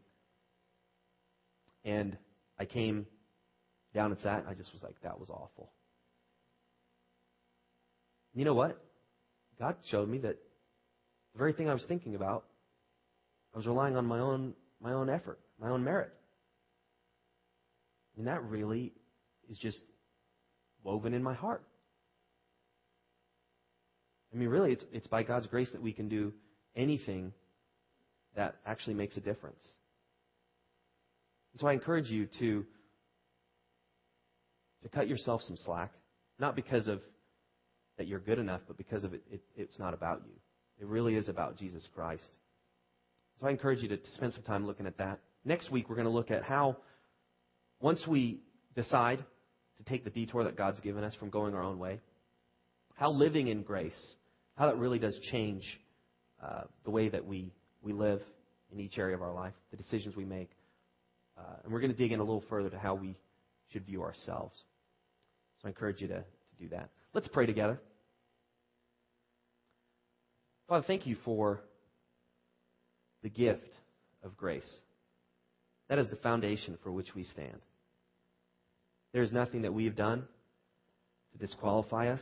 And 1.84 2.18
I 2.60 2.66
came 2.66 3.06
down 3.94 4.12
and 4.12 4.20
sat, 4.22 4.40
and 4.40 4.48
I 4.48 4.54
just 4.54 4.72
was 4.72 4.82
like, 4.84 4.96
that 5.04 5.20
was 5.20 5.30
awful. 5.30 5.72
You 8.34 8.46
know 8.46 8.54
what? 8.54 8.82
God 9.60 9.76
showed 9.90 10.08
me 10.08 10.20
that 10.20 10.38
the 11.34 11.38
very 11.38 11.54
thing 11.54 11.70
I 11.70 11.74
was 11.74 11.84
thinking 11.88 12.16
about, 12.16 12.46
I 13.54 13.58
was 13.58 13.68
relying 13.68 13.96
on 13.96 14.06
my 14.06 14.20
own 14.20 14.54
my 14.82 14.94
own 14.94 15.10
effort, 15.10 15.40
my 15.60 15.70
own 15.70 15.84
merit. 15.84 16.12
And 18.18 18.28
that 18.28 18.44
really 18.44 18.94
is 19.50 19.58
just 19.58 19.80
woven 20.84 21.14
in 21.14 21.24
my 21.24 21.34
heart. 21.34 21.64
I 24.34 24.38
mean, 24.38 24.50
really, 24.50 24.72
it's, 24.72 24.86
it's 24.92 25.08
by 25.08 25.24
God's 25.24 25.48
grace 25.48 25.70
that 25.74 25.82
we 25.82 25.92
can 25.92 26.08
do 26.08 26.34
anything 26.76 27.34
that 28.36 28.56
actually 28.66 28.94
makes 28.94 29.18
a 29.18 29.20
difference. 29.20 29.62
And 31.54 31.60
so 31.60 31.68
I 31.68 31.74
encourage 31.74 32.10
you 32.10 32.28
to, 32.40 32.66
to 34.84 34.90
cut 34.90 35.08
yourself 35.08 35.42
some 35.42 35.58
slack, 35.58 35.92
not 36.40 36.56
because 36.56 36.88
of 36.88 37.02
that 37.98 38.08
you're 38.08 38.20
good 38.20 38.40
enough, 38.40 38.62
but 38.68 38.78
because 38.78 39.04
of 39.04 39.14
it, 39.14 39.22
it, 39.30 39.42
it's 39.56 39.78
not 39.78 39.94
about 39.94 40.22
you. 40.26 40.34
It 40.80 40.88
really 40.88 41.16
is 41.16 41.28
about 41.28 41.58
Jesus 41.58 41.88
Christ. 41.94 42.24
So 43.42 43.48
I 43.48 43.50
encourage 43.50 43.82
you 43.82 43.90
to, 43.90 43.98
to 43.98 44.12
spend 44.12 44.34
some 44.34 44.44
time 44.44 44.68
looking 44.68 44.86
at 44.86 45.00
that. 45.00 45.20
Next 45.44 45.72
week, 45.72 45.90
we're 45.90 45.96
going 45.96 46.06
to 46.06 46.14
look 46.14 46.30
at 46.30 46.44
how, 46.44 46.78
once 47.82 48.06
we 48.08 48.40
decide 48.76 49.18
to 49.78 49.84
take 49.84 50.04
the 50.04 50.12
detour 50.12 50.44
that 50.44 50.56
God's 50.56 50.80
given 50.82 51.04
us 51.04 51.16
from 51.16 51.32
going 51.32 51.56
our 51.56 51.64
own 51.64 51.80
way, 51.80 52.00
how 52.94 53.12
living 53.12 53.48
in 53.48 53.64
grace, 53.64 54.16
how 54.56 54.68
that 54.68 54.78
really 54.78 55.00
does 55.00 55.18
change 55.32 55.64
uh, 56.44 56.62
the 56.86 56.92
way 56.92 57.10
that 57.10 57.26
we, 57.26 57.52
we 57.82 57.94
live 57.94 58.22
in 58.72 58.80
each 58.80 59.00
area 59.00 59.16
of 59.16 59.24
our 59.24 59.34
life, 59.34 59.54
the 59.72 59.78
decisions 59.78 60.16
we 60.16 60.26
make. 60.26 60.52
Uh, 61.36 61.42
and 61.64 61.74
we're 61.74 61.82
going 61.82 61.92
to 61.92 61.98
dig 61.98 62.12
in 62.12 62.20
a 62.20 62.24
little 62.24 62.44
further 62.48 62.70
to 62.70 62.78
how 62.78 62.94
we 62.94 63.18
should 63.74 63.84
view 63.88 64.04
ourselves. 64.04 64.56
So 65.62 65.66
I 65.66 65.70
encourage 65.70 66.00
you 66.00 66.08
to, 66.10 66.18
to 66.20 66.24
do 66.60 66.70
that. 66.70 66.90
Let's 67.16 67.28
pray 67.28 67.48
together. 67.48 67.80
Father, 70.68 70.86
thank 70.86 71.08
you 71.08 71.18
for 71.26 71.62
the 73.24 73.30
gift 73.30 73.74
of 74.24 74.38
grace. 74.38 74.70
That 75.90 76.00
is 76.00 76.10
the 76.10 76.16
foundation 76.18 76.78
for 76.84 76.92
which 76.92 77.14
we 77.16 77.24
stand. 77.24 77.60
There 79.14 79.22
is 79.22 79.32
nothing 79.32 79.64
that 79.64 79.74
we 79.74 79.86
have 79.86 79.96
done 79.96 80.24
to 81.34 81.38
disqualify 81.38 82.10
us, 82.10 82.22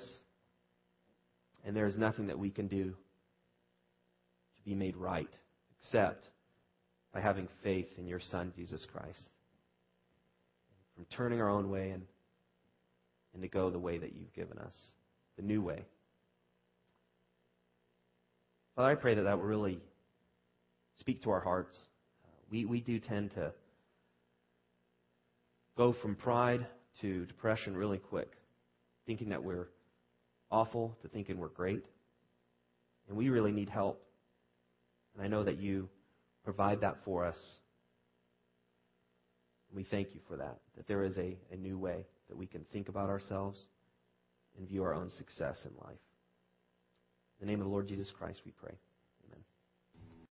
and 1.66 1.76
there 1.76 1.86
is 1.86 1.96
nothing 1.96 2.28
that 2.28 2.40
we 2.40 2.50
can 2.50 2.68
do 2.68 2.86
to 2.86 4.64
be 4.66 4.74
made 4.76 4.98
right 4.98 5.30
except 5.80 6.26
by 7.14 7.22
having 7.22 7.48
faith 7.64 7.88
in 7.98 8.08
your 8.08 8.20
Son, 8.20 8.52
Jesus 8.56 8.86
Christ. 8.92 9.30
From 10.96 11.06
turning 11.16 11.42
our 11.42 11.50
own 11.50 11.70
way 11.70 11.92
and, 11.92 12.04
and 13.34 13.42
to 13.42 13.48
go 13.48 13.70
the 13.70 13.80
way 13.80 13.98
that 13.98 14.14
you've 14.16 14.34
given 14.34 14.58
us, 14.58 14.76
the 15.38 15.44
new 15.44 15.62
way. 15.62 15.84
Father, 18.76 18.92
I 18.92 18.96
pray 18.96 19.16
that 19.16 19.24
that 19.24 19.38
will 19.38 19.46
really 19.46 19.80
speak 21.00 21.24
to 21.24 21.32
our 21.32 21.40
hearts. 21.40 21.78
Uh, 22.24 22.30
we, 22.52 22.66
we 22.66 22.82
do 22.82 23.00
tend 23.00 23.32
to 23.36 23.52
go 25.78 25.96
from 26.02 26.16
pride 26.16 26.66
to 27.02 27.26
depression 27.26 27.76
really 27.76 27.98
quick, 27.98 28.32
thinking 29.06 29.30
that 29.30 29.44
we're 29.44 29.70
awful 30.52 30.98
to 31.02 31.08
thinking 31.08 31.38
we're 31.38 31.48
great. 31.48 31.86
And 33.08 33.18
we 33.18 33.30
really 33.30 33.52
need 33.52 33.70
help. 33.70 34.04
And 35.16 35.24
I 35.24 35.28
know 35.28 35.44
that 35.44 35.60
you 35.60 35.90
provide 36.44 36.82
that 36.82 36.98
for 37.06 37.26
us. 37.26 37.38
We 39.74 39.84
thank 39.84 40.14
you 40.14 40.20
for 40.28 40.38
that, 40.38 40.58
that 40.78 40.88
there 40.88 41.04
is 41.04 41.18
a, 41.18 41.38
a 41.52 41.56
new 41.56 41.78
way 41.78 42.06
that 42.28 42.38
we 42.38 42.48
can 42.48 42.66
think 42.72 42.90
about 42.90 43.10
ourselves 43.10 43.60
and 44.58 44.68
view 44.68 44.84
our 44.84 44.94
own 44.94 45.10
success 45.12 45.58
in 45.64 45.72
life. 45.86 46.00
In 47.40 47.48
the 47.48 47.52
name 47.52 47.62
of 47.62 47.66
the 47.66 47.72
Lord 47.72 47.88
Jesus 47.88 48.12
Christ, 48.18 48.42
we 48.46 48.52
pray. 48.52 48.74